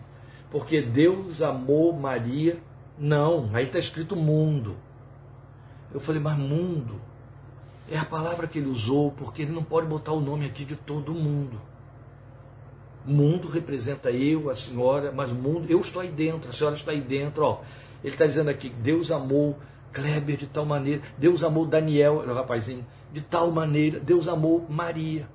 [0.49, 2.61] Porque Deus amou Maria.
[2.99, 4.75] Não, aí está escrito mundo.
[5.93, 7.01] Eu falei, mas mundo
[7.89, 10.75] é a palavra que ele usou, porque ele não pode botar o nome aqui de
[10.75, 11.61] todo mundo.
[13.05, 17.01] Mundo representa eu, a senhora, mas mundo, eu estou aí dentro, a senhora está aí
[17.01, 17.43] dentro.
[17.43, 17.61] Ó.
[18.03, 19.57] Ele está dizendo aqui Deus amou
[19.91, 25.27] Kleber de tal maneira, Deus amou Daniel, o rapazinho, de tal maneira, Deus amou Maria.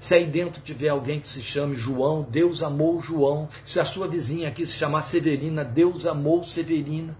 [0.00, 3.48] Se aí dentro tiver alguém que se chame João, Deus amou João.
[3.64, 7.16] Se a sua vizinha aqui se chamar Severina, Deus amou Severina.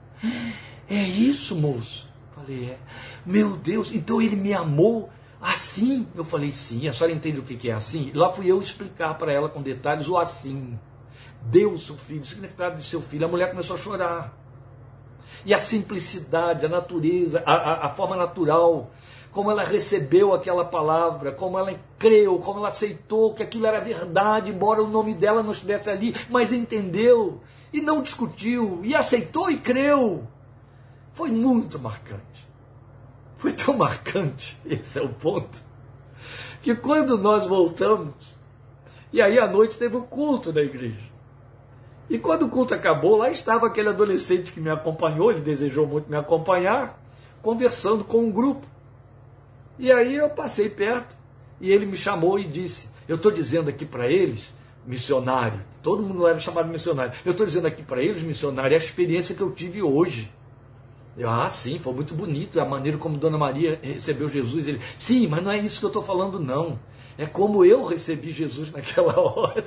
[0.91, 2.09] É isso, moço?
[2.35, 2.79] Falei, é.
[3.25, 5.09] Meu Deus, então ele me amou
[5.42, 6.07] Assim?
[6.14, 6.87] Eu falei, sim.
[6.87, 8.12] A senhora entende o que é assim?
[8.14, 10.78] Lá fui eu explicar para ela com detalhes o assim.
[11.42, 13.26] Deus, seu filho, o significado de seu filho.
[13.26, 14.38] A mulher começou a chorar.
[15.44, 18.92] E a simplicidade, a natureza, a, a, a forma natural,
[19.33, 24.50] como ela recebeu aquela palavra, como ela creu, como ela aceitou que aquilo era verdade,
[24.50, 27.40] embora o nome dela não estivesse ali, mas entendeu
[27.72, 30.28] e não discutiu, e aceitou e creu.
[31.14, 32.22] Foi muito marcante.
[33.42, 35.61] Foi tão marcante, esse é o ponto,
[36.62, 38.14] que quando nós voltamos,
[39.12, 41.11] e aí à noite teve o culto da igreja.
[42.09, 46.09] E quando o culto acabou, lá estava aquele adolescente que me acompanhou, ele desejou muito
[46.09, 47.02] me acompanhar,
[47.42, 48.64] conversando com um grupo.
[49.76, 51.16] E aí eu passei perto
[51.61, 54.48] e ele me chamou e disse: Eu estou dizendo aqui para eles,
[54.87, 59.35] missionário, todo mundo era chamado missionário, eu estou dizendo aqui para eles, missionário, a experiência
[59.35, 60.31] que eu tive hoje.
[61.16, 64.66] Eu, ah, sim, foi muito bonito a maneira como Dona Maria recebeu Jesus.
[64.66, 66.79] Ele, sim, mas não é isso que eu estou falando, não.
[67.18, 69.66] É como eu recebi Jesus naquela hora.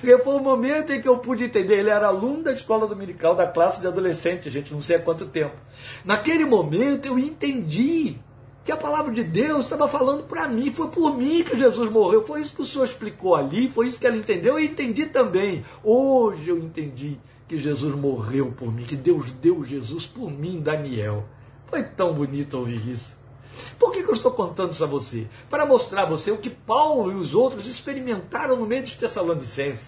[0.00, 1.78] Porque foi o momento em que eu pude entender.
[1.78, 5.26] Ele era aluno da escola dominical, da classe de adolescente, gente, não sei há quanto
[5.26, 5.56] tempo.
[6.04, 8.16] Naquele momento eu entendi
[8.64, 12.24] que a palavra de Deus estava falando para mim, foi por mim que Jesus morreu.
[12.24, 15.64] Foi isso que o senhor explicou ali, foi isso que ela entendeu e entendi também.
[15.82, 17.18] Hoje eu entendi
[17.52, 21.24] que Jesus morreu por mim, que Deus deu Jesus por mim, Daniel.
[21.66, 23.14] Foi tão bonito ouvir isso.
[23.78, 25.28] Por que, que eu estou contando isso a você?
[25.50, 29.86] Para mostrar a você o que Paulo e os outros experimentaram no meio dos Tessalonicenses.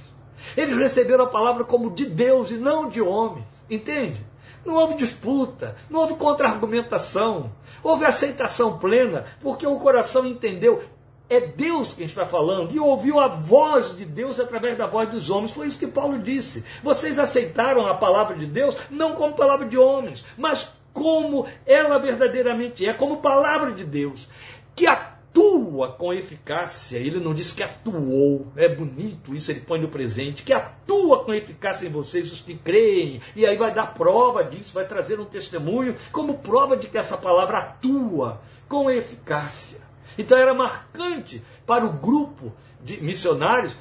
[0.54, 3.46] Eles receberam a palavra como de Deus e não de homens.
[3.70, 4.22] Entende?
[4.62, 7.50] Não houve disputa, não houve contra-argumentação,
[7.82, 10.82] houve aceitação plena, porque o coração entendeu.
[11.28, 15.30] É Deus quem está falando e ouviu a voz de Deus através da voz dos
[15.30, 15.52] homens.
[15.52, 16.64] Foi isso que Paulo disse.
[16.82, 22.86] Vocês aceitaram a palavra de Deus não como palavra de homens, mas como ela verdadeiramente
[22.86, 24.28] é, como palavra de Deus,
[24.76, 26.98] que atua com eficácia.
[26.98, 31.34] Ele não diz que atuou, é bonito isso, ele põe no presente, que atua com
[31.34, 35.24] eficácia em vocês, os que creem, e aí vai dar prova disso, vai trazer um
[35.24, 39.82] testemunho como prova de que essa palavra atua com eficácia.
[40.18, 43.76] Então era marcante para o grupo de missionários,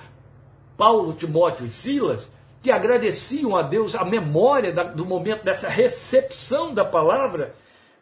[0.77, 2.29] Paulo, Timóteo e Silas,
[2.61, 7.53] que agradeciam a Deus a memória da, do momento dessa recepção da palavra,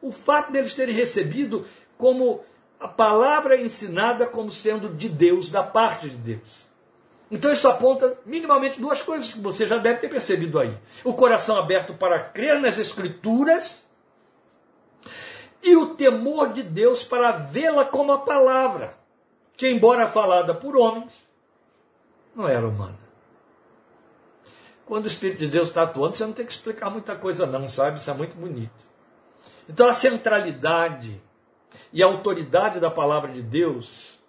[0.02, 1.66] o fato deles terem recebido
[1.98, 2.42] como
[2.80, 6.70] a palavra ensinada como sendo de Deus, da parte de Deus.
[7.30, 11.58] Então isso aponta minimamente duas coisas que você já deve ter percebido aí: o coração
[11.58, 13.81] aberto para crer nas Escrituras
[15.64, 18.98] e o temor de Deus para vê-la como a palavra,
[19.56, 21.12] que, embora falada por homens,
[22.36, 23.00] não era humana.
[24.86, 27.68] Quando o Espírito de Deus está atuando, você não tem que explicar muita coisa, não,
[27.68, 27.98] sabe?
[27.98, 28.92] Isso é muito bonito.
[29.70, 31.22] Então a centralidade
[31.94, 34.20] e a autoridade da palavra de Deus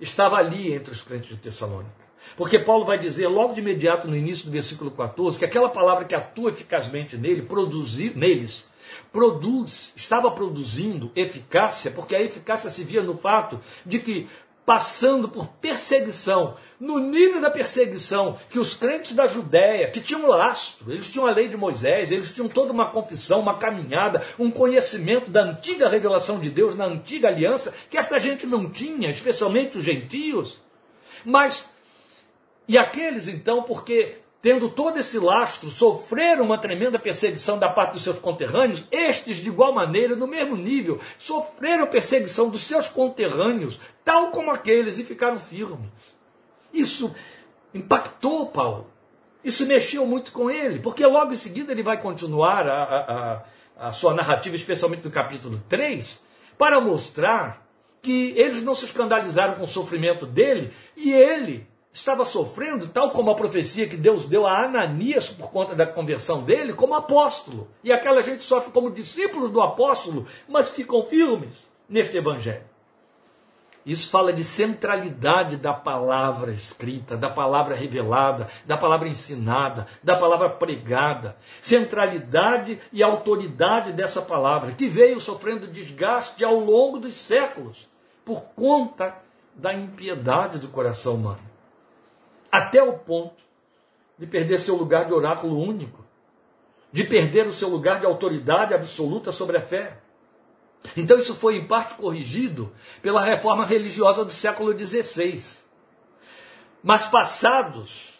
[0.00, 2.02] estava ali entre os crentes de Tessalônica.
[2.36, 6.04] Porque Paulo vai dizer logo de imediato no início do versículo 14 que aquela palavra
[6.04, 8.68] que atua eficazmente nele, produzir, neles,
[9.12, 14.28] produz, estava produzindo eficácia, porque a eficácia se via no fato de que
[14.64, 20.90] passando por perseguição, no nível da perseguição que os crentes da Judéia, que tinham lastro,
[20.92, 25.30] eles tinham a lei de Moisés, eles tinham toda uma confissão, uma caminhada, um conhecimento
[25.30, 29.84] da antiga revelação de Deus na antiga aliança, que esta gente não tinha, especialmente os
[29.84, 30.60] gentios.
[31.24, 31.68] Mas,
[32.68, 38.02] e aqueles então, porque tendo todo esse lastro, sofreram uma tremenda perseguição da parte dos
[38.02, 44.32] seus conterrâneos, estes, de igual maneira, no mesmo nível, sofreram perseguição dos seus conterrâneos, tal
[44.32, 45.88] como aqueles, e ficaram firmes.
[46.72, 47.14] Isso
[47.72, 48.90] impactou Paulo.
[49.44, 52.82] Isso mexeu muito com ele, porque logo em seguida ele vai continuar a,
[53.78, 56.20] a, a sua narrativa, especialmente no capítulo 3,
[56.58, 57.64] para mostrar
[58.00, 63.30] que eles não se escandalizaram com o sofrimento dele e ele estava sofrendo, tal como
[63.30, 67.68] a profecia que Deus deu a Ananias por conta da conversão dele, como apóstolo.
[67.84, 71.52] E aquela gente sofre como discípulos do apóstolo, mas ficam firmes
[71.88, 72.72] neste evangelho.
[73.84, 80.48] Isso fala de centralidade da palavra escrita, da palavra revelada, da palavra ensinada, da palavra
[80.48, 81.36] pregada.
[81.60, 87.88] Centralidade e autoridade dessa palavra, que veio sofrendo desgaste ao longo dos séculos,
[88.24, 89.16] por conta
[89.52, 91.51] da impiedade do coração humano
[92.52, 93.42] até o ponto
[94.18, 96.04] de perder seu lugar de oráculo único,
[96.92, 99.98] de perder o seu lugar de autoridade absoluta sobre a fé.
[100.94, 105.42] Então isso foi em parte corrigido pela reforma religiosa do século XVI.
[106.82, 108.12] Mas passados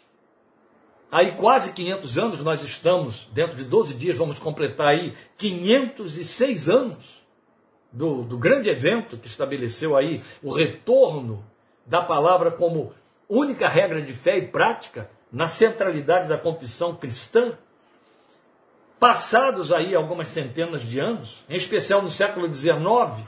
[1.10, 7.22] aí quase 500 anos, nós estamos, dentro de 12 dias, vamos completar aí 506 anos
[7.92, 11.44] do, do grande evento que estabeleceu aí o retorno
[11.84, 12.94] da palavra como
[13.38, 17.56] única regra de fé e prática na centralidade da confissão cristã,
[19.00, 23.26] passados aí algumas centenas de anos, em especial no século XIX,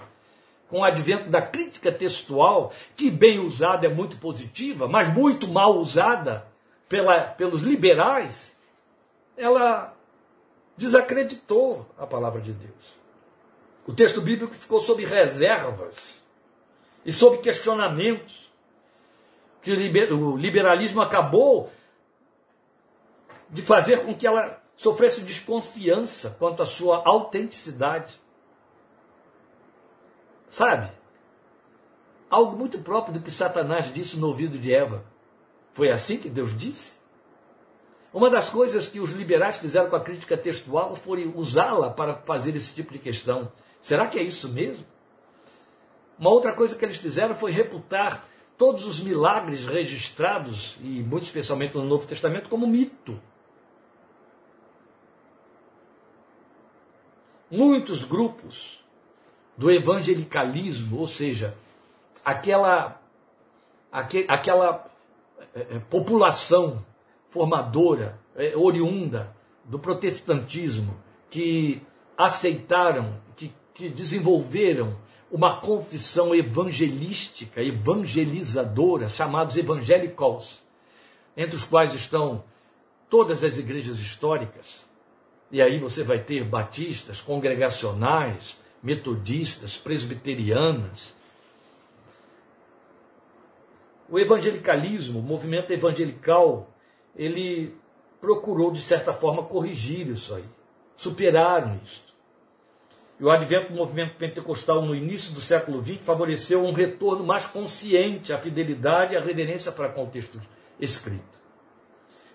[0.69, 5.79] com o advento da crítica textual, que bem usada é muito positiva, mas muito mal
[5.79, 6.47] usada
[6.87, 8.53] pela, pelos liberais,
[9.37, 9.97] ela
[10.77, 12.99] desacreditou a palavra de Deus.
[13.87, 16.21] O texto bíblico ficou sob reservas
[17.07, 18.45] e sob questionamentos
[19.65, 21.73] que o liberalismo acabou
[23.49, 28.21] de fazer com que ela sofresse desconfiança quanto à sua autenticidade.
[30.51, 30.93] Sabe?
[32.29, 35.03] Algo muito próprio do que Satanás disse no ouvido de Eva.
[35.73, 36.97] Foi assim que Deus disse?
[38.13, 42.55] Uma das coisas que os liberais fizeram com a crítica textual foi usá-la para fazer
[42.55, 43.51] esse tipo de questão.
[43.81, 44.85] Será que é isso mesmo?
[46.19, 48.25] Uma outra coisa que eles fizeram foi reputar
[48.57, 53.21] todos os milagres registrados, e muito especialmente no Novo Testamento, como mito.
[57.51, 58.83] Muitos grupos
[59.57, 61.57] do evangelicalismo, ou seja,
[62.25, 63.01] aquela,
[63.93, 64.91] aquela
[65.55, 66.85] é, população
[67.29, 70.97] formadora, é, oriunda do protestantismo,
[71.31, 71.83] que
[72.17, 74.97] aceitaram, que, que desenvolveram
[75.35, 80.63] uma confissão evangelística, evangelizadora, chamados evangélicos,
[81.37, 82.45] entre os quais estão
[83.11, 84.87] todas as igrejas históricas.
[85.51, 91.17] E aí você vai ter batistas, congregacionais, metodistas, presbiterianas.
[94.09, 96.71] O evangelicalismo, o movimento evangelical,
[97.17, 97.75] ele
[98.21, 100.45] procurou, de certa forma, corrigir isso aí.
[100.95, 102.04] Superaram isso.
[103.19, 107.47] E o advento do movimento pentecostal no início do século XX favoreceu um retorno mais
[107.47, 110.11] consciente à fidelidade e à reverência para com o
[110.81, 111.41] escrito.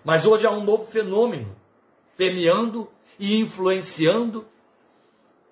[0.02, 1.54] Mas hoje há um novo fenômeno
[2.16, 2.88] permeando
[3.18, 4.46] e influenciando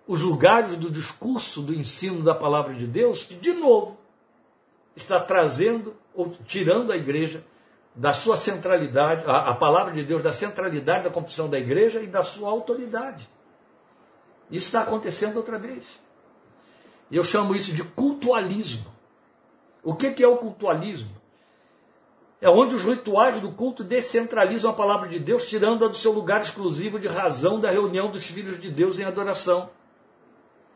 [0.06, 3.98] os lugares do discurso, do ensino da palavra de Deus, que, de novo,
[4.96, 7.44] está trazendo ou tirando a igreja
[7.94, 12.06] da sua centralidade, a, a palavra de Deus da centralidade da confissão da igreja e
[12.06, 13.28] da sua autoridade.
[14.50, 15.84] Isso está acontecendo outra vez.
[17.10, 18.86] Eu chamo isso de cultualismo.
[19.82, 21.16] O que, que é o cultualismo?
[22.40, 26.40] É onde os rituais do culto descentralizam a palavra de Deus, tirando-a do seu lugar
[26.40, 29.70] exclusivo de razão da reunião dos filhos de Deus em adoração.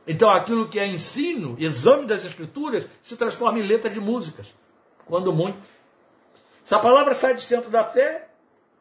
[0.07, 4.53] Então aquilo que é ensino, exame das escrituras, se transforma em letra de músicas,
[5.07, 5.71] quando muito.
[6.65, 8.29] Se a palavra sai do centro da fé,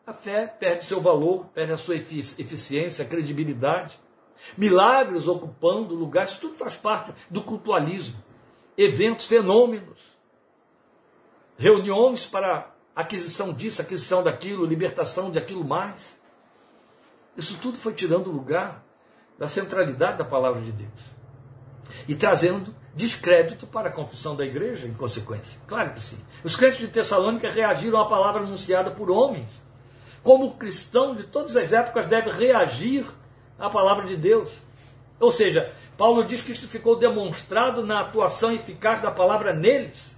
[0.05, 3.99] a fé perde seu valor, perde a sua eficiência, a credibilidade.
[4.57, 8.21] Milagres ocupando lugares, tudo faz parte do cultualismo.
[8.77, 9.99] Eventos, fenômenos,
[11.57, 16.19] reuniões para aquisição disso, aquisição daquilo, libertação de aquilo mais.
[17.37, 18.83] Isso tudo foi tirando o lugar
[19.37, 21.21] da centralidade da palavra de Deus
[22.07, 25.59] e trazendo descrédito para a confissão da igreja, em consequência.
[25.67, 26.17] Claro que sim.
[26.43, 29.49] Os crentes de Tessalônica reagiram à palavra anunciada por homens.
[30.21, 33.05] Como o cristão de todas as épocas deve reagir
[33.61, 34.49] à palavra de Deus.
[35.19, 40.11] Ou seja, Paulo diz que isso ficou demonstrado na atuação eficaz da palavra neles,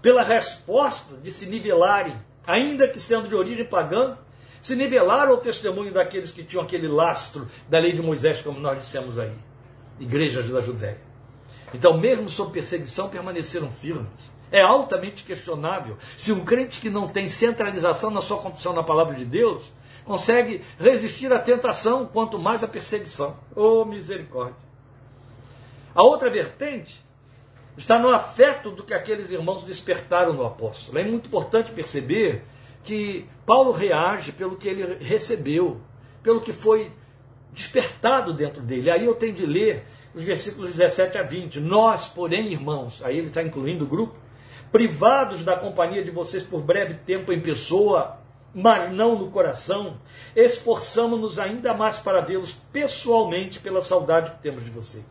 [0.00, 2.16] pela resposta de se nivelarem,
[2.46, 4.16] ainda que sendo de origem pagã,
[4.62, 8.78] se nivelaram ao testemunho daqueles que tinham aquele lastro da lei de Moisés, como nós
[8.78, 9.34] dissemos aí,
[10.00, 11.00] igrejas da Judéia.
[11.74, 14.08] Então, mesmo sob perseguição, permaneceram firmes.
[14.50, 19.14] É altamente questionável se um crente que não tem centralização na sua confissão na palavra
[19.14, 19.64] de Deus
[20.06, 23.36] consegue resistir à tentação, quanto mais à perseguição.
[23.54, 24.56] Oh, misericórdia!
[25.94, 27.04] A outra vertente
[27.76, 30.98] está no afeto do que aqueles irmãos despertaram no apóstolo.
[30.98, 32.44] É muito importante perceber
[32.84, 35.80] que Paulo reage pelo que ele recebeu,
[36.22, 36.92] pelo que foi
[37.52, 38.90] despertado dentro dele.
[38.90, 41.60] Aí eu tenho de ler os versículos 17 a 20.
[41.60, 44.14] Nós, porém, irmãos, aí ele está incluindo o grupo,
[44.70, 48.18] privados da companhia de vocês por breve tempo em pessoa,
[48.56, 49.98] mas não no coração,
[50.34, 55.04] esforçamos-nos ainda mais para vê-los pessoalmente pela saudade que temos de vocês.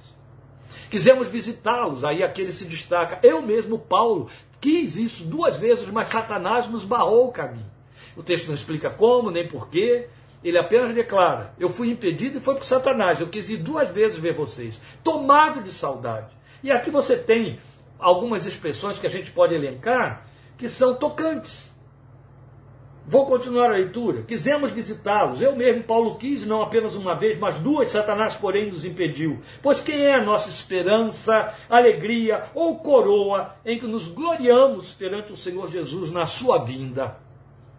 [0.89, 3.19] Quisemos visitá-los, aí aquele se destaca.
[3.21, 7.69] Eu mesmo, Paulo, quis isso duas vezes, mas Satanás nos barrou o caminho.
[8.17, 10.07] O texto não explica como, nem porquê,
[10.43, 13.21] ele apenas declara: Eu fui impedido e foi por Satanás.
[13.21, 16.33] Eu quis ir duas vezes ver vocês, tomado de saudade.
[16.63, 17.59] E aqui você tem
[17.99, 20.25] algumas expressões que a gente pode elencar
[20.57, 21.74] que são tocantes.
[23.07, 24.23] Vou continuar a leitura.
[24.23, 25.39] Quisemos visitá-los.
[25.39, 27.89] Eu mesmo, Paulo, quis, não apenas uma vez, mas duas.
[27.89, 29.41] Satanás, porém, nos impediu.
[29.61, 35.37] Pois quem é a nossa esperança, alegria ou coroa em que nos gloriamos perante o
[35.37, 37.17] Senhor Jesus na sua vinda?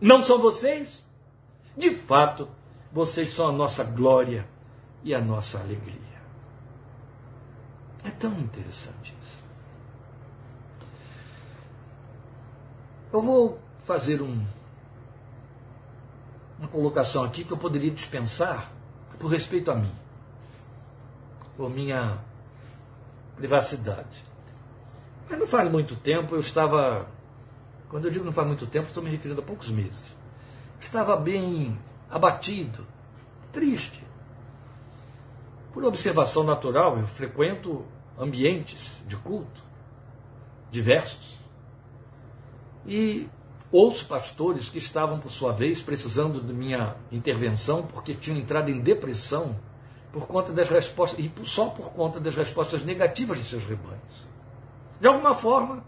[0.00, 1.04] Não são vocês?
[1.76, 2.48] De fato,
[2.92, 4.46] vocês são a nossa glória
[5.02, 6.06] e a nossa alegria.
[8.04, 9.44] É tão interessante isso.
[13.12, 14.44] Eu vou fazer um,
[16.58, 18.72] uma colocação aqui que eu poderia dispensar
[19.18, 19.92] por respeito a mim,
[21.56, 22.18] por minha
[23.36, 24.22] privacidade.
[25.28, 27.08] Mas não faz muito tempo eu estava.
[27.88, 30.16] Quando eu digo não faz muito tempo, estou me referindo a poucos meses
[30.80, 31.78] estava bem
[32.10, 32.86] abatido,
[33.52, 34.04] triste.
[35.72, 37.84] Por observação natural, eu frequento
[38.18, 39.64] ambientes de culto
[40.70, 41.38] diversos
[42.86, 43.28] e
[43.70, 48.80] ouço pastores que estavam, por sua vez, precisando de minha intervenção porque tinham entrado em
[48.80, 49.56] depressão
[50.12, 54.26] por conta das respostas e só por conta das respostas negativas de seus rebanhos.
[55.00, 55.84] De alguma forma,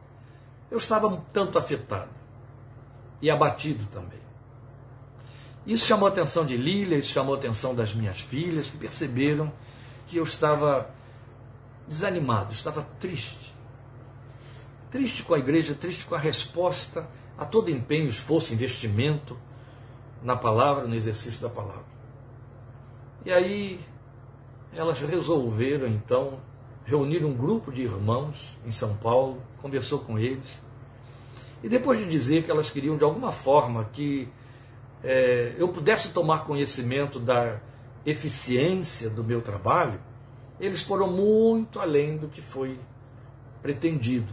[0.71, 2.11] eu estava um tanto afetado
[3.23, 4.19] e abatido também.
[5.67, 9.53] Isso chamou a atenção de Lília, isso chamou a atenção das minhas filhas, que perceberam
[10.07, 10.91] que eu estava
[11.87, 13.55] desanimado, estava triste.
[14.91, 17.07] Triste com a igreja, triste com a resposta
[17.39, 19.37] a todo empenho, esforço, investimento
[20.23, 21.87] na palavra, no exercício da palavra.
[23.25, 23.81] E aí
[24.75, 26.41] elas resolveram então
[26.85, 30.61] reunir um grupo de irmãos em São Paulo, conversou com eles,
[31.63, 34.29] e depois de dizer que elas queriam de alguma forma que
[35.03, 37.61] é, eu pudesse tomar conhecimento da
[38.07, 40.01] eficiência do meu trabalho,
[40.59, 42.79] eles foram muito além do que foi
[43.63, 44.33] pretendido.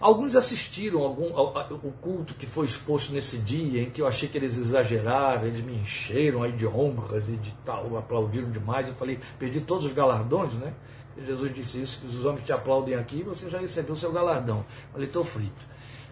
[0.00, 4.06] Alguns assistiram algum, ao, ao, o culto que foi exposto nesse dia, em que eu
[4.06, 8.88] achei que eles exageraram, eles me encheram aí de honras e de tal, aplaudiram demais.
[8.88, 10.72] Eu falei, perdi todos os galardões, né?
[11.24, 14.58] Jesus disse isso, que os homens te aplaudem aqui, você já recebeu o seu galardão.
[14.58, 15.66] Eu falei, estou frito.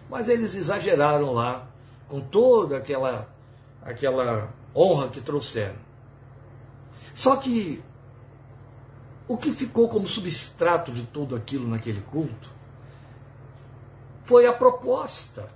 [0.09, 1.67] Mas eles exageraram lá,
[2.09, 3.29] com toda aquela,
[3.81, 5.87] aquela honra que trouxeram.
[7.13, 7.81] Só que
[9.27, 12.56] o que ficou como substrato de tudo aquilo naquele culto
[14.27, 15.49] foi a proposta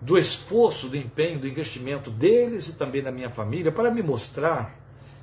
[0.00, 4.74] do esforço, do empenho, do investimento deles e também da minha família para me mostrar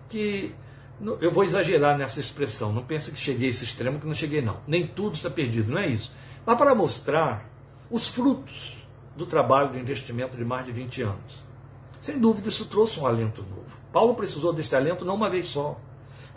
[0.08, 0.54] que
[1.20, 4.42] eu vou exagerar nessa expressão, não pense que cheguei a esse extremo que não cheguei
[4.42, 4.62] não.
[4.68, 6.14] Nem tudo está perdido, não é isso.
[6.46, 7.50] Mas para mostrar
[7.90, 8.78] os frutos
[9.16, 11.44] do trabalho do investimento de mais de 20 anos.
[12.00, 13.78] Sem dúvida, isso trouxe um alento novo.
[13.92, 15.80] Paulo precisou desse alento não uma vez só.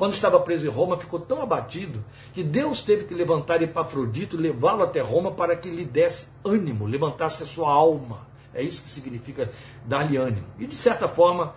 [0.00, 4.40] Quando estava preso em Roma, ficou tão abatido que Deus teve que levantar Epafrodito e
[4.40, 8.26] levá-lo até Roma para que lhe desse ânimo, levantasse a sua alma.
[8.54, 9.50] É isso que significa
[9.84, 10.46] dar-lhe ânimo.
[10.58, 11.54] E de certa forma,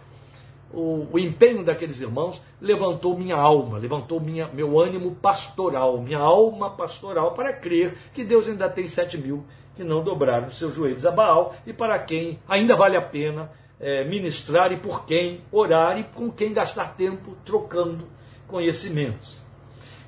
[0.74, 6.70] o, o, empenho daqueles irmãos levantou minha alma, levantou minha, meu ânimo pastoral, minha alma
[6.70, 11.12] pastoral, para crer que Deus ainda tem sete mil que não dobraram seus joelhos a
[11.12, 16.04] Baal e para quem ainda vale a pena é, ministrar e por quem orar e
[16.04, 18.06] com quem gastar tempo trocando
[18.48, 19.42] conhecimentos.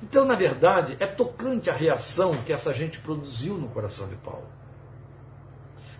[0.01, 4.55] Então, na verdade, é tocante a reação que essa gente produziu no coração de Paulo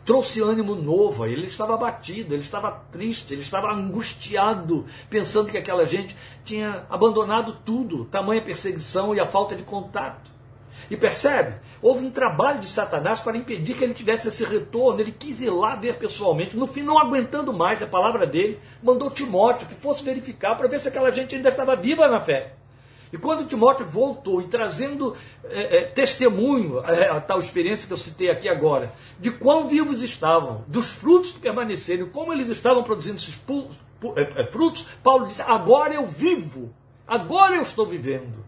[0.06, 1.48] trouxe ânimo novo a ele.
[1.48, 6.16] Estava abatido, ele estava triste, ele estava angustiado, pensando que aquela gente
[6.46, 10.35] tinha abandonado tudo, tamanha perseguição e a falta de contato.
[10.90, 11.56] E percebe?
[11.82, 15.00] Houve um trabalho de Satanás para impedir que ele tivesse esse retorno.
[15.00, 16.56] Ele quis ir lá ver pessoalmente.
[16.56, 20.80] No fim, não aguentando mais a palavra dele, mandou Timóteo que fosse verificar para ver
[20.80, 22.54] se aquela gente ainda estava viva na fé.
[23.14, 25.16] E quando Timóteo voltou e trazendo
[25.46, 30.02] é, é, testemunho, é, a tal experiência que eu citei aqui agora, de quão vivos
[30.02, 33.36] estavam, dos frutos que permaneceram, como eles estavam produzindo esses
[34.16, 36.74] é, é, frutos, Paulo disse: agora eu vivo,
[37.08, 38.44] agora eu estou vivendo.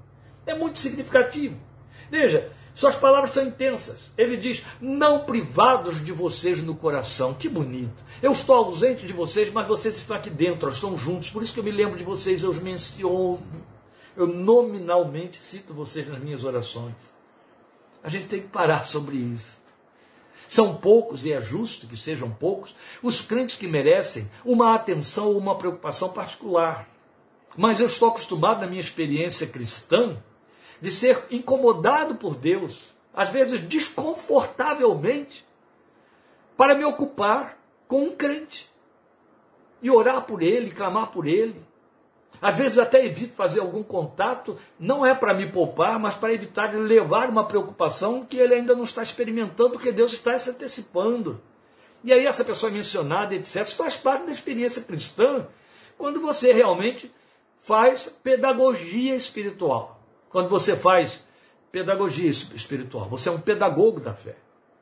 [0.46, 1.58] É muito significativo.
[2.10, 4.12] Veja, suas palavras são intensas.
[4.18, 7.34] Ele diz: não privados de vocês no coração.
[7.34, 8.04] Que bonito.
[8.22, 11.30] Eu estou ausente de vocês, mas vocês estão aqui dentro, estão juntos.
[11.30, 13.40] Por isso que eu me lembro de vocês, eu os menciono
[14.18, 16.96] eu nominalmente cito vocês nas minhas orações.
[18.04, 19.56] A gente tem que parar sobre isso.
[20.50, 25.38] São poucos, e é justo que sejam poucos, os crentes que merecem uma atenção ou
[25.38, 26.90] uma preocupação particular.
[27.56, 30.18] Mas eu estou acostumado, na minha experiência cristã,
[30.82, 35.46] de ser incomodado por Deus, às vezes desconfortavelmente,
[36.56, 37.58] para me ocupar
[37.88, 38.70] com um crente
[39.82, 41.62] e orar por ele, clamar por ele,
[42.42, 46.74] às vezes até evito fazer algum contato, não é para me poupar, mas para evitar
[46.74, 51.42] levar uma preocupação que ele ainda não está experimentando, porque Deus está se antecipando.
[52.04, 55.48] E aí essa pessoa mencionada, etc., faz parte da experiência cristã,
[55.98, 57.12] quando você realmente
[57.60, 59.97] faz pedagogia espiritual.
[60.30, 61.24] Quando você faz
[61.72, 64.36] pedagogia espiritual, você é um pedagogo da fé.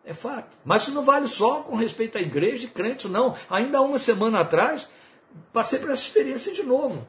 [0.04, 0.56] É fato.
[0.64, 3.36] Mas isso não vale só com respeito à igreja e crentes, não.
[3.50, 4.90] Ainda uma semana atrás,
[5.52, 7.08] passei por essa experiência de novo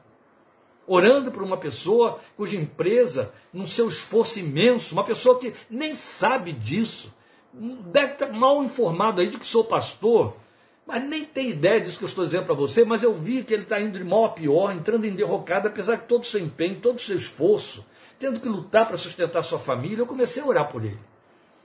[0.87, 6.53] orando por uma pessoa cuja empresa, no seu esforço imenso, uma pessoa que nem sabe
[6.53, 7.13] disso,
[7.53, 10.37] deve estar mal informado aí de que sou pastor,
[10.85, 13.53] mas nem tem ideia disso que eu estou dizendo para você, mas eu vi que
[13.53, 16.39] ele está indo de mal a pior, entrando em derrocada, apesar de todo o seu
[16.39, 17.85] empenho, todo o seu esforço,
[18.19, 20.99] tendo que lutar para sustentar sua família, eu comecei a orar por ele.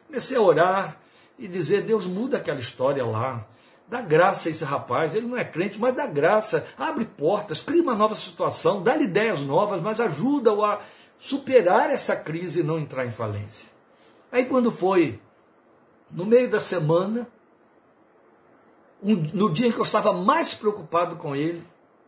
[0.06, 0.98] Comecei a orar
[1.38, 3.46] e dizer, Deus muda aquela história lá.
[3.88, 7.82] Dá graça a esse rapaz, ele não é crente, mas dá graça, abre portas, cria
[7.82, 10.80] uma nova situação, dá-lhe ideias novas, mas ajuda-o a
[11.18, 13.70] superar essa crise e não entrar em falência.
[14.30, 15.20] Aí quando foi
[16.10, 17.28] no meio da semana,
[19.02, 21.62] um, no dia em que eu estava mais preocupado com ele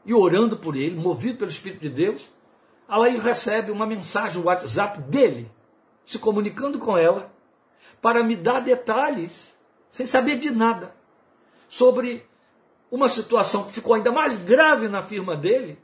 [0.07, 2.31] e orando por ele, movido pelo Espírito de Deus,
[2.89, 5.51] Alair recebe uma mensagem no WhatsApp dele,
[6.05, 7.33] se comunicando com ela,
[8.01, 9.55] para me dar detalhes,
[9.91, 10.95] sem saber de nada
[11.69, 12.27] sobre
[12.91, 15.79] uma situação que ficou ainda mais grave na firma dele,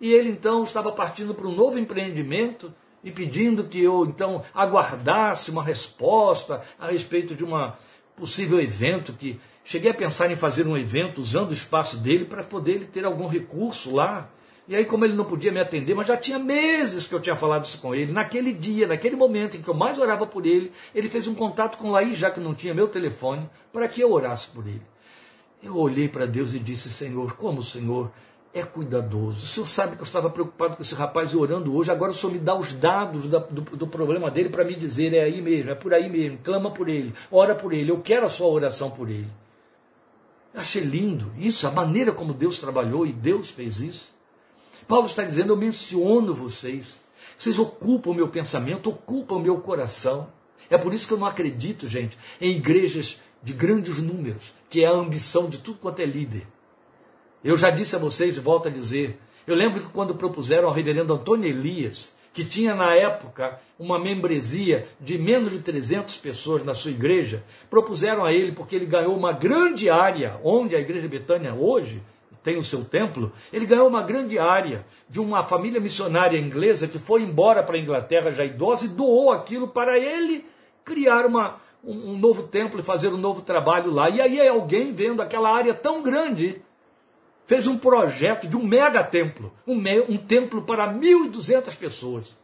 [0.00, 5.50] e ele então estava partindo para um novo empreendimento e pedindo que eu então aguardasse
[5.50, 7.72] uma resposta a respeito de um
[8.16, 12.42] possível evento que cheguei a pensar em fazer um evento usando o espaço dele para
[12.42, 14.28] poder ele ter algum recurso lá.
[14.66, 17.36] E aí, como ele não podia me atender, mas já tinha meses que eu tinha
[17.36, 20.72] falado isso com ele, naquele dia, naquele momento em que eu mais orava por ele,
[20.94, 24.10] ele fez um contato com Laís, já que não tinha meu telefone, para que eu
[24.10, 24.82] orasse por ele.
[25.62, 28.10] Eu olhei para Deus e disse: Senhor, como o Senhor
[28.54, 29.44] é cuidadoso.
[29.44, 31.90] O senhor sabe que eu estava preocupado com esse rapaz e orando hoje.
[31.90, 35.12] Agora o senhor me dá os dados da, do, do, problema dele para me dizer:
[35.12, 36.38] é aí mesmo, é por aí mesmo.
[36.38, 37.90] Clama por ele, ora por ele.
[37.90, 39.28] Eu quero a sua oração por ele.
[40.54, 44.13] Eu achei lindo isso, a maneira como Deus trabalhou e Deus fez isso.
[44.86, 47.00] Paulo está dizendo: eu menciono vocês.
[47.36, 50.28] Vocês ocupam o meu pensamento, ocupam o meu coração.
[50.70, 54.86] É por isso que eu não acredito, gente, em igrejas de grandes números, que é
[54.86, 56.46] a ambição de tudo quanto é líder.
[57.42, 59.18] Eu já disse a vocês e volto a dizer.
[59.46, 64.88] Eu lembro que quando propuseram ao reverendo Antônio Elias, que tinha na época uma membresia
[64.98, 69.32] de menos de 300 pessoas na sua igreja, propuseram a ele, porque ele ganhou uma
[69.32, 72.02] grande área, onde a igreja Betânia hoje
[72.44, 76.98] tem o seu templo, ele ganhou uma grande área de uma família missionária inglesa que
[76.98, 80.44] foi embora para a Inglaterra já idosa e doou aquilo para ele
[80.84, 84.10] criar uma, um, um novo templo e fazer um novo trabalho lá.
[84.10, 86.60] E aí alguém vendo aquela área tão grande
[87.46, 92.38] fez um projeto de um mega templo, um, me, um templo para 1.200 pessoas.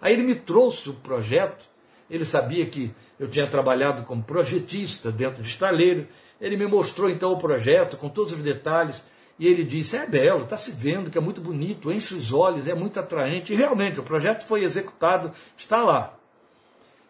[0.00, 1.62] Aí ele me trouxe o projeto,
[2.10, 2.90] ele sabia que
[3.20, 6.08] eu tinha trabalhado como projetista dentro de estaleiro,
[6.40, 9.04] ele me mostrou então o projeto com todos os detalhes,
[9.42, 12.68] e ele disse, é belo, está se vendo que é muito bonito, enche os olhos,
[12.68, 16.16] é muito atraente, e realmente o projeto foi executado, está lá.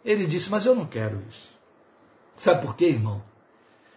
[0.02, 1.52] Ele disse, mas eu não quero isso.
[2.38, 3.22] Sabe por quê, irmão?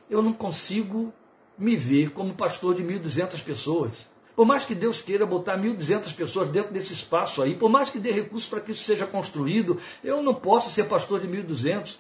[0.10, 1.14] Eu não consigo
[1.58, 3.94] me ver como pastor de 1.200 pessoas.
[4.36, 8.00] Por mais que Deus queira botar 1.200 pessoas dentro desse espaço aí, por mais que
[8.00, 11.96] dê recursos para que isso seja construído, eu não posso ser pastor de 1.200.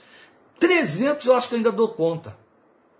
[0.59, 2.35] 300 eu acho que eu ainda dou conta.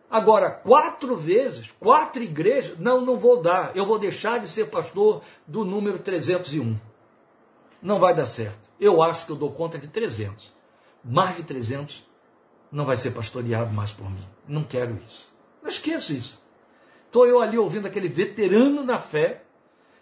[0.10, 3.76] Agora, quatro vezes, quatro igrejas, não, não vou dar.
[3.76, 6.78] Eu vou deixar de ser pastor do número 301.
[7.82, 8.60] Não vai dar certo.
[8.80, 10.54] Eu acho que eu dou conta de 300.
[11.04, 12.06] Mais de 300
[12.72, 14.26] não vai ser pastoreado mais por mim.
[14.48, 15.34] Não quero isso.
[15.62, 16.44] Não esqueça isso.
[17.06, 19.44] Estou eu ali ouvindo aquele veterano na fé,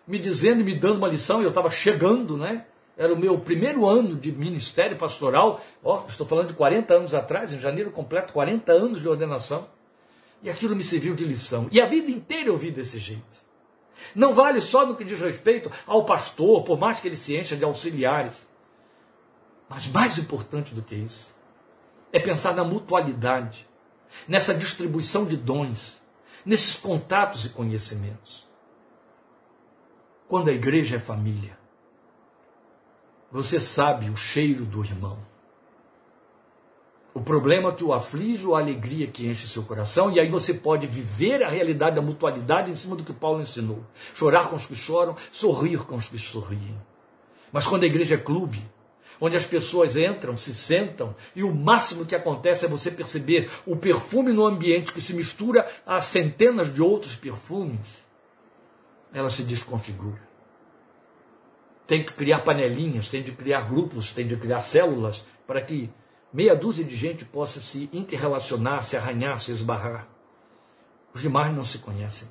[0.07, 2.65] me dizendo e me dando uma lição, e eu estava chegando, né?
[2.97, 5.61] Era o meu primeiro ano de ministério pastoral.
[5.83, 9.67] Ó, oh, estou falando de 40 anos atrás, em janeiro completo 40 anos de ordenação.
[10.43, 11.69] E aquilo me serviu de lição.
[11.71, 13.41] E a vida inteira eu vi desse jeito.
[14.13, 17.55] Não vale só no que diz respeito ao pastor, por mais que ele se encha
[17.55, 18.45] de auxiliares.
[19.69, 21.33] Mas mais importante do que isso,
[22.11, 23.67] é pensar na mutualidade,
[24.27, 25.99] nessa distribuição de dons,
[26.45, 28.45] nesses contatos e conhecimentos.
[30.27, 31.57] Quando a igreja é família,
[33.31, 35.17] você sabe o cheiro do irmão.
[37.13, 40.53] O problema que o aflige ou a alegria que enche seu coração, e aí você
[40.53, 43.85] pode viver a realidade da mutualidade em cima do que Paulo ensinou.
[44.15, 46.75] Chorar com os que choram, sorrir com os que sorriem.
[47.51, 48.67] Mas quando a igreja é clube,
[49.21, 53.75] onde as pessoas entram, se sentam, e o máximo que acontece é você perceber o
[53.75, 58.03] perfume no ambiente que se mistura a centenas de outros perfumes,
[59.13, 60.21] ela se desconfigura.
[61.85, 65.91] Tem que criar panelinhas, tem de criar grupos, tem de criar células, para que
[66.33, 70.07] meia dúzia de gente possa se interrelacionar, se arranhar, se esbarrar.
[71.13, 72.27] Os demais não se conhecem.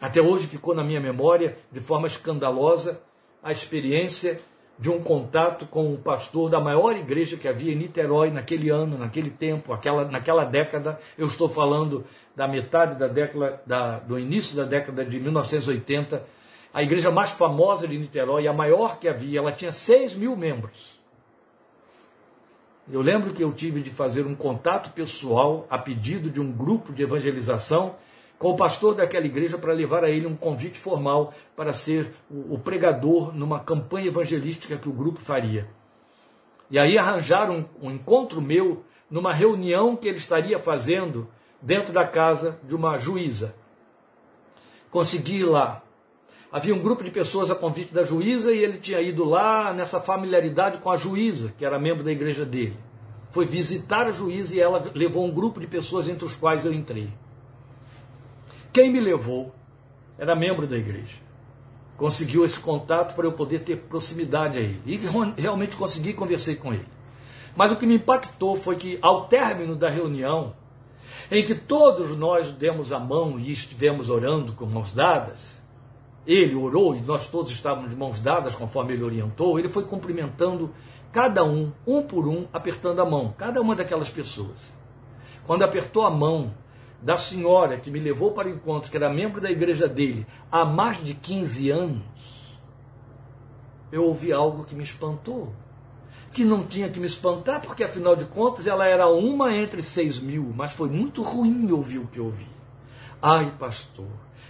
[0.00, 3.00] Até hoje ficou na minha memória, de forma escandalosa,
[3.42, 4.40] a experiência
[4.78, 8.96] de um contato com o pastor da maior igreja que havia em Niterói naquele ano,
[8.96, 11.00] naquele tempo, aquela, naquela década.
[11.16, 12.04] Eu estou falando
[12.36, 16.24] da metade da década, da, do início da década de 1980.
[16.72, 20.97] A igreja mais famosa de Niterói, a maior que havia, ela tinha 6 mil membros.
[22.90, 26.90] Eu lembro que eu tive de fazer um contato pessoal a pedido de um grupo
[26.92, 27.96] de evangelização
[28.38, 32.58] com o pastor daquela igreja para levar a ele um convite formal para ser o,
[32.58, 35.68] pregador numa campanha evangelística que o grupo faria.
[36.70, 41.28] E aí arranjaram um encontro meu numa reunião que ele estaria fazendo
[41.60, 43.54] dentro da casa de uma juíza.
[44.90, 45.82] Consegui ir lá.
[46.50, 50.00] Havia um grupo de pessoas a convite da juíza e ele tinha ido lá nessa
[50.00, 52.76] familiaridade com a juíza, que era membro da igreja dele.
[53.30, 56.72] Foi visitar a juíza e ela levou um grupo de pessoas entre os quais eu
[56.72, 57.12] entrei.
[58.72, 59.54] Quem me levou
[60.16, 61.16] era membro da igreja.
[61.98, 64.80] Conseguiu esse contato para eu poder ter proximidade a ele.
[64.86, 64.96] E
[65.36, 66.86] realmente consegui conversar com ele.
[67.54, 70.54] Mas o que me impactou foi que, ao término da reunião,
[71.30, 75.57] em que todos nós demos a mão e estivemos orando com mãos dadas,
[76.28, 80.74] ele orou e nós todos estávamos de mãos dadas conforme ele orientou, ele foi cumprimentando
[81.10, 84.60] cada um, um por um, apertando a mão, cada uma daquelas pessoas.
[85.46, 86.52] Quando apertou a mão
[87.00, 90.66] da senhora que me levou para o encontro, que era membro da igreja dele, há
[90.66, 92.02] mais de 15 anos,
[93.90, 95.54] eu ouvi algo que me espantou.
[96.30, 100.20] Que não tinha que me espantar, porque afinal de contas ela era uma entre seis
[100.20, 102.46] mil, mas foi muito ruim ouvir o que eu ouvi.
[103.22, 104.06] Ai, pastor,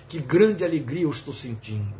[0.09, 1.95] que grande alegria eu estou sentindo.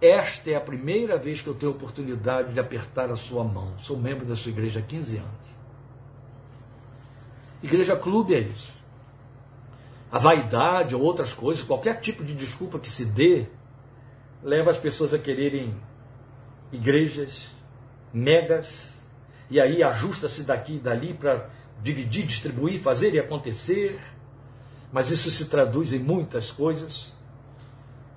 [0.00, 3.78] Esta é a primeira vez que eu tenho oportunidade de apertar a sua mão.
[3.78, 5.52] Sou membro da sua igreja há 15 anos.
[7.62, 8.74] Igreja clube é isso.
[10.10, 13.46] A vaidade ou outras coisas, qualquer tipo de desculpa que se dê,
[14.42, 15.74] leva as pessoas a quererem
[16.72, 17.48] igrejas
[18.12, 18.90] megas,
[19.48, 21.48] e aí ajusta-se daqui e dali para
[21.82, 24.00] dividir, distribuir, fazer e acontecer.
[24.92, 27.14] Mas isso se traduz em muitas coisas.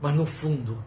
[0.01, 0.83] Mas no fundo,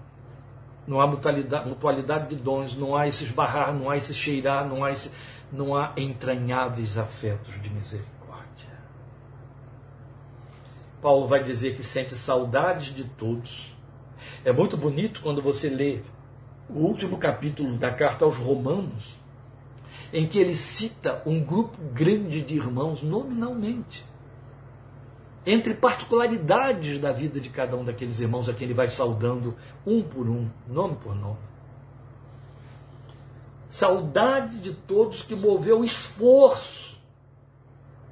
[0.86, 4.90] não há mutualidade, de dons, não há esse esbarrar, não há esse cheirar, não há,
[4.90, 5.12] esse,
[5.52, 8.18] não há entranháveis afetos de misericórdia.
[11.02, 13.76] Paulo vai dizer que sente saudades de todos.
[14.44, 16.00] É muito bonito quando você lê
[16.68, 19.18] o último capítulo da carta aos Romanos,
[20.12, 24.04] em que ele cita um grupo grande de irmãos nominalmente,
[25.50, 30.02] entre particularidades da vida de cada um daqueles irmãos a quem ele vai saudando um
[30.02, 31.38] por um, nome por nome.
[33.66, 37.00] Saudade de todos que moveu esforço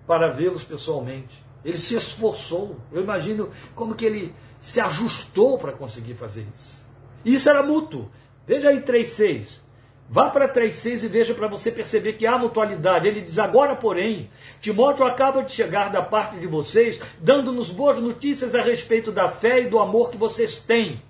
[0.06, 1.44] para vê-los pessoalmente.
[1.62, 2.76] Ele se esforçou.
[2.90, 6.82] Eu imagino como que ele se ajustou para conseguir fazer isso.
[7.22, 8.10] E isso era mútuo.
[8.46, 9.60] Veja aí 3,6.
[10.08, 13.08] Vá para 3,6 e veja para você perceber que há mutualidade.
[13.08, 14.30] Ele diz: Agora, porém,
[14.60, 19.62] Timóteo acaba de chegar da parte de vocês, dando-nos boas notícias a respeito da fé
[19.62, 21.02] e do amor que vocês têm.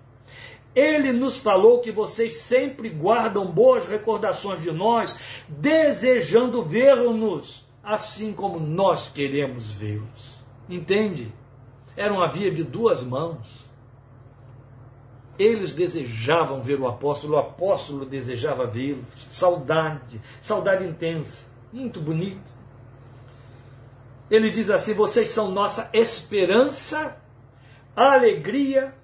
[0.74, 5.16] Ele nos falou que vocês sempre guardam boas recordações de nós,
[5.48, 10.44] desejando ver-nos assim como nós queremos vê-los.
[10.68, 11.32] Entende?
[11.96, 13.65] Era uma via de duas mãos.
[15.38, 19.04] Eles desejavam ver o apóstolo, o apóstolo desejava vê-los.
[19.30, 22.56] Saudade, saudade intensa, muito bonito.
[24.30, 27.16] Ele diz assim: vocês são nossa esperança,
[27.94, 28.94] alegria,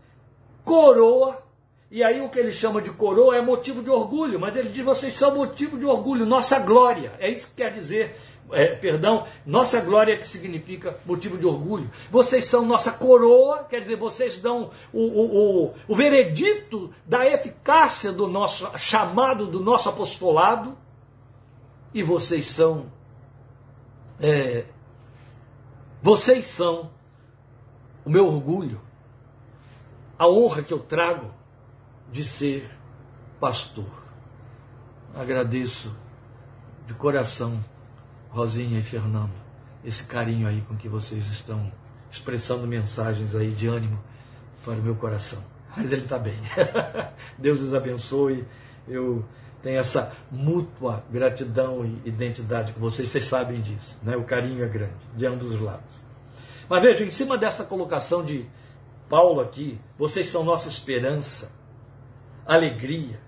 [0.64, 1.43] coroa.
[1.91, 4.85] E aí o que ele chama de coroa é motivo de orgulho, mas ele diz:
[4.85, 7.12] vocês são motivo de orgulho, nossa glória.
[7.18, 8.16] É isso que quer dizer
[8.53, 11.90] é, perdão, nossa glória que significa motivo de orgulho.
[12.11, 18.12] Vocês são nossa coroa, quer dizer, vocês dão o, o, o, o veredito da eficácia
[18.12, 20.76] do nosso chamado, do nosso apostolado.
[21.94, 22.86] E vocês são.
[24.20, 24.64] É,
[26.00, 26.90] vocês são
[28.05, 28.80] o meu orgulho,
[30.18, 31.32] a honra que eu trago
[32.11, 32.70] de ser
[33.38, 33.90] pastor.
[35.14, 35.94] Agradeço
[36.86, 37.62] de coração
[38.33, 39.33] Rosinha e Fernando,
[39.85, 41.70] esse carinho aí com que vocês estão
[42.11, 44.03] expressando mensagens aí de ânimo
[44.64, 45.43] para o meu coração.
[45.76, 46.39] Mas ele está bem.
[47.37, 48.47] Deus os abençoe.
[48.89, 49.22] Eu
[49.62, 53.99] tenho essa mútua gratidão e identidade com vocês, vocês sabem disso.
[54.03, 54.16] Né?
[54.16, 56.03] O carinho é grande, de ambos os lados.
[56.70, 58.47] Mas veja, em cima dessa colocação de
[59.11, 61.53] Paulo aqui, vocês são nossa esperança,
[62.47, 63.20] alegria,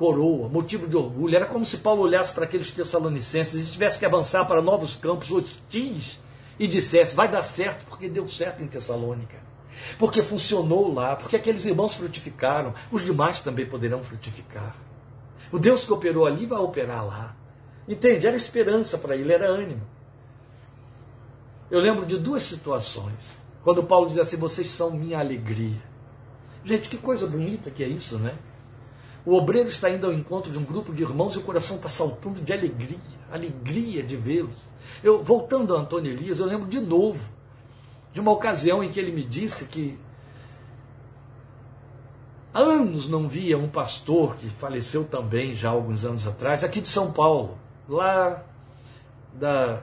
[0.00, 1.36] coroa, motivo de orgulho.
[1.36, 5.30] Era como se Paulo olhasse para aqueles tessalonicenses e tivesse que avançar para novos campos
[5.30, 6.18] hostis
[6.58, 9.36] e dissesse: vai dar certo, porque deu certo em Tessalônica.
[9.98, 14.74] Porque funcionou lá, porque aqueles irmãos frutificaram, os demais também poderão frutificar.
[15.52, 17.36] O Deus que operou ali vai operar lá.
[17.86, 18.26] Entende?
[18.26, 19.82] Era esperança para ele, era ânimo.
[21.70, 23.38] Eu lembro de duas situações.
[23.62, 25.82] Quando Paulo diz assim: vocês são minha alegria.
[26.64, 28.34] Gente, que coisa bonita que é isso, né?
[29.24, 31.88] O obreiro está indo ao encontro de um grupo de irmãos e o coração está
[31.88, 32.98] saltando de alegria,
[33.30, 34.68] alegria de vê-los.
[35.02, 37.20] Eu, voltando a Antônio Elias, eu lembro de novo
[38.12, 39.98] de uma ocasião em que ele me disse que
[42.52, 46.88] há anos não via um pastor que faleceu também já alguns anos atrás, aqui de
[46.88, 47.58] São Paulo,
[47.88, 48.42] lá
[49.34, 49.82] da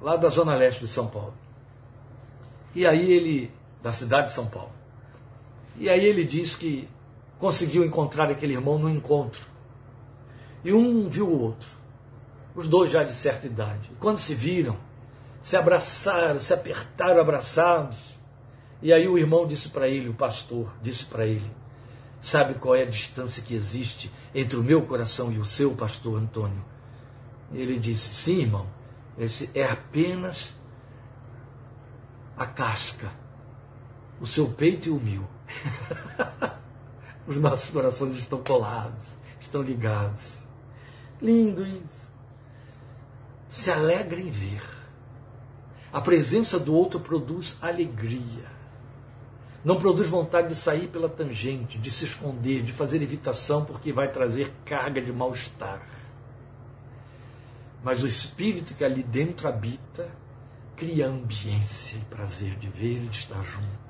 [0.00, 1.34] lá da zona leste de São Paulo.
[2.74, 3.50] E aí ele
[3.82, 4.77] da cidade de São Paulo.
[5.78, 6.88] E aí ele diz que
[7.38, 9.46] conseguiu encontrar aquele irmão no encontro.
[10.64, 11.68] E um viu o outro.
[12.54, 13.90] Os dois já de certa idade.
[13.92, 14.76] E quando se viram,
[15.42, 17.96] se abraçaram, se apertaram abraçados.
[18.82, 21.50] E aí o irmão disse para ele, o pastor disse para ele:
[22.20, 26.18] Sabe qual é a distância que existe entre o meu coração e o seu, pastor
[26.18, 26.64] Antônio?
[27.52, 28.66] Ele disse: Sim, irmão.
[29.16, 30.52] Esse é apenas
[32.36, 33.10] a casca
[34.20, 35.28] o seu peito e o meu.
[37.26, 39.04] Os nossos corações estão colados,
[39.40, 40.38] estão ligados.
[41.20, 42.08] Lindo isso.
[43.48, 44.62] Se alegra em ver.
[45.92, 48.58] A presença do outro produz alegria.
[49.64, 54.10] Não produz vontade de sair pela tangente, de se esconder, de fazer evitação, porque vai
[54.10, 55.82] trazer carga de mal-estar.
[57.82, 60.08] Mas o espírito que ali dentro habita
[60.76, 63.87] cria ambiência e prazer de ver e de estar junto.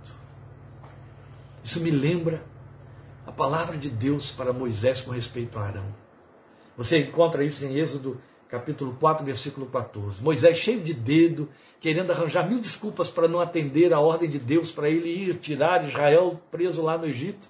[1.68, 2.42] Isso me lembra
[3.26, 5.94] a palavra de Deus para Moisés com respeito a Arão.
[6.78, 10.22] Você encontra isso em Êxodo capítulo 4, versículo 14.
[10.22, 11.46] Moisés cheio de dedo,
[11.78, 15.86] querendo arranjar mil desculpas para não atender a ordem de Deus para ele ir tirar
[15.86, 17.46] Israel preso lá no Egito.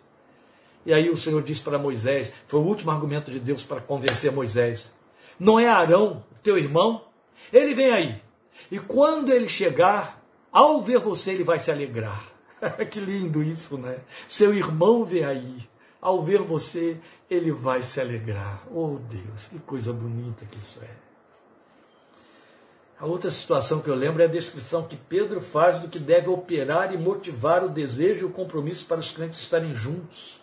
[0.85, 4.33] E aí o Senhor disse para Moisés, foi o último argumento de Deus para convencer
[4.33, 4.93] Moisés:
[5.39, 7.05] Não é Arão, teu irmão?
[7.53, 8.23] Ele vem aí.
[8.69, 12.28] E quando ele chegar, ao ver você, ele vai se alegrar.
[12.91, 13.99] que lindo isso, né?
[14.27, 15.69] Seu irmão vem aí.
[16.01, 16.97] Ao ver você,
[17.29, 18.63] ele vai se alegrar.
[18.73, 21.09] Oh Deus, que coisa bonita que isso é.
[23.01, 26.29] A outra situação que eu lembro é a descrição que Pedro faz do que deve
[26.29, 30.41] operar e motivar o desejo e o compromisso para os crentes estarem juntos.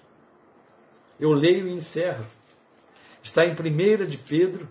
[1.20, 2.26] Eu leio e encerro.
[3.22, 4.68] Está em 1 de Pedro,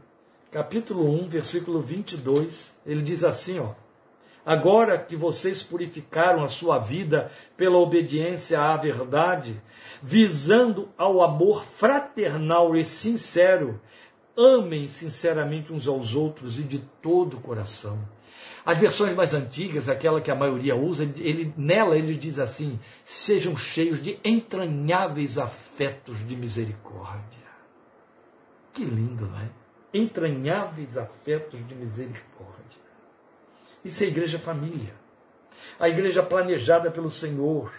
[0.51, 2.73] capítulo 1, versículo 22.
[2.87, 3.75] Ele diz assim, ó:
[4.45, 9.61] Agora que vocês purificaram a sua vida pela obediência à verdade,
[10.03, 13.81] visando ao amor fraternal e sincero,
[14.37, 17.99] amem sinceramente uns aos outros e de todo o coração.
[18.67, 23.57] As versões mais antigas, aquela que a maioria usa, ele, nela ele diz assim: sejam
[23.57, 27.45] cheios de entranháveis afetos de misericórdia.
[28.73, 29.49] Que lindo, não é?
[29.93, 32.84] Entranháveis afetos de misericórdia.
[33.85, 34.95] Isso é igreja família.
[35.79, 37.73] A igreja planejada pelo Senhor.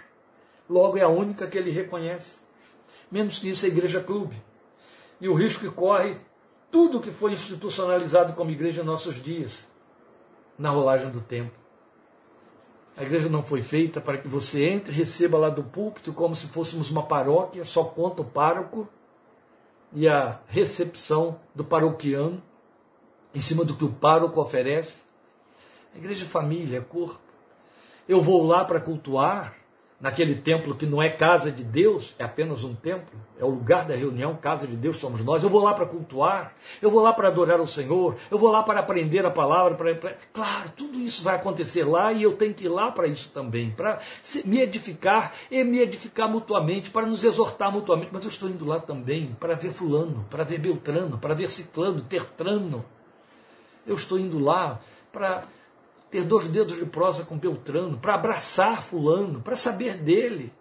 [0.69, 2.37] Logo é a única que ele reconhece.
[3.09, 4.41] Menos que isso é igreja clube.
[5.19, 6.17] E o risco que corre
[6.71, 9.53] tudo que foi institucionalizado como igreja em nossos dias,
[10.59, 11.53] na rolagem do tempo.
[12.97, 16.35] A igreja não foi feita para que você entre e receba lá do púlpito como
[16.35, 18.87] se fôssemos uma paróquia, só conta o pároco
[19.93, 22.43] e a recepção do paroquiano
[23.33, 25.04] em cima do que o pároco oferece.
[25.95, 27.19] Igreja é família, é corpo.
[28.07, 29.55] Eu vou lá para cultuar,
[29.99, 33.85] naquele templo que não é casa de Deus, é apenas um templo, é o lugar
[33.85, 35.41] da reunião, casa de Deus somos nós.
[35.41, 38.61] Eu vou lá para cultuar, eu vou lá para adorar o Senhor, eu vou lá
[38.61, 39.75] para aprender a palavra.
[39.75, 40.17] Para...
[40.33, 43.71] Claro, tudo isso vai acontecer lá e eu tenho que ir lá para isso também,
[43.71, 43.99] para
[44.43, 48.09] me edificar e me edificar mutuamente, para nos exortar mutuamente.
[48.11, 52.01] Mas eu estou indo lá também para ver Fulano, para ver Beltrano, para ver Ciclano,
[52.01, 52.85] Tertrano.
[53.87, 54.79] Eu estou indo lá
[55.11, 55.45] para
[56.15, 60.53] ter dois dedos de prosa com Beltrano, para abraçar Fulano, para saber dele,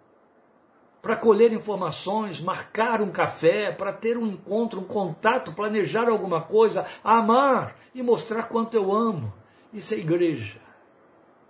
[1.01, 6.85] para colher informações, marcar um café, para ter um encontro, um contato, planejar alguma coisa,
[7.01, 9.33] amar e mostrar quanto eu amo.
[9.71, 10.59] Isso é igreja.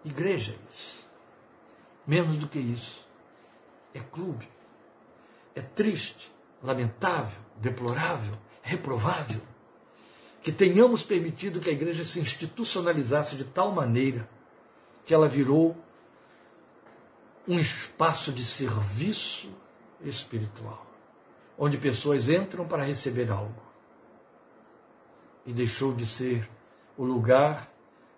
[0.03, 1.03] Igreja é isso.
[2.05, 3.03] Menos do que isso.
[3.91, 4.47] É clube.
[5.55, 6.31] É triste,
[6.61, 9.41] lamentável, deplorável, reprovável
[10.45, 14.29] que tenhamos permitido que a igreja se institucionalizasse de tal maneira
[15.03, 15.75] que ela virou
[17.47, 19.49] um espaço de serviço
[20.01, 20.85] espiritual,
[21.57, 23.59] onde pessoas entram para receber algo
[25.47, 26.47] e deixou de ser
[26.95, 27.67] o lugar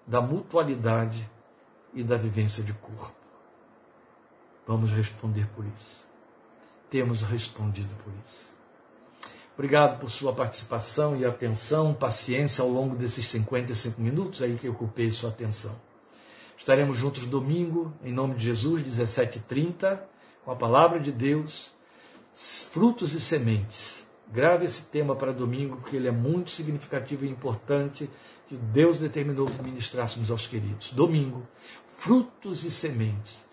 [0.05, 1.31] da mutualidade
[1.93, 3.15] e da vivência de corpo.
[4.67, 6.05] Vamos responder por isso.
[6.89, 8.56] Temos respondido por isso.
[9.57, 14.71] Obrigado por sua participação e atenção, paciência ao longo desses 55 minutos aí que eu
[14.71, 15.75] ocupei sua atenção.
[16.55, 19.99] Estaremos juntos domingo, em nome de Jesus, 17h30,
[20.45, 21.71] com a palavra de Deus,
[22.71, 24.05] frutos e sementes.
[24.31, 28.07] Grave esse tema para domingo, porque ele é muito significativo e importante,
[28.47, 30.91] que Deus determinou que ministrássemos aos queridos.
[30.93, 31.47] Domingo,
[31.95, 33.43] frutos e sementes.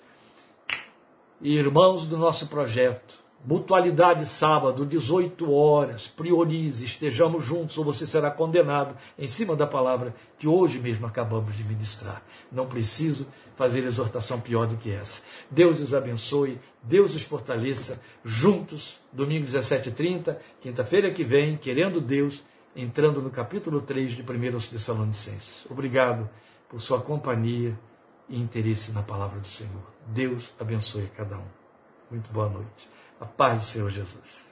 [1.41, 6.09] E irmãos do nosso projeto, Mutualidade sábado, 18 horas.
[6.09, 11.55] Priorize, estejamos juntos ou você será condenado em cima da palavra que hoje mesmo acabamos
[11.55, 12.23] de ministrar.
[12.51, 15.21] Não preciso fazer exortação pior do que essa.
[15.51, 18.01] Deus os abençoe, Deus os fortaleça.
[18.25, 22.43] Juntos, domingo 17h30, quinta-feira que vem, querendo Deus,
[22.75, 25.67] entrando no capítulo 3 de 1 Tessalonicenses.
[25.69, 26.31] Obrigado
[26.67, 27.79] por sua companhia
[28.27, 29.85] e interesse na palavra do Senhor.
[30.07, 31.47] Deus abençoe cada um.
[32.11, 32.94] Muito boa noite.
[33.21, 34.44] A paz do Senhor Jesus.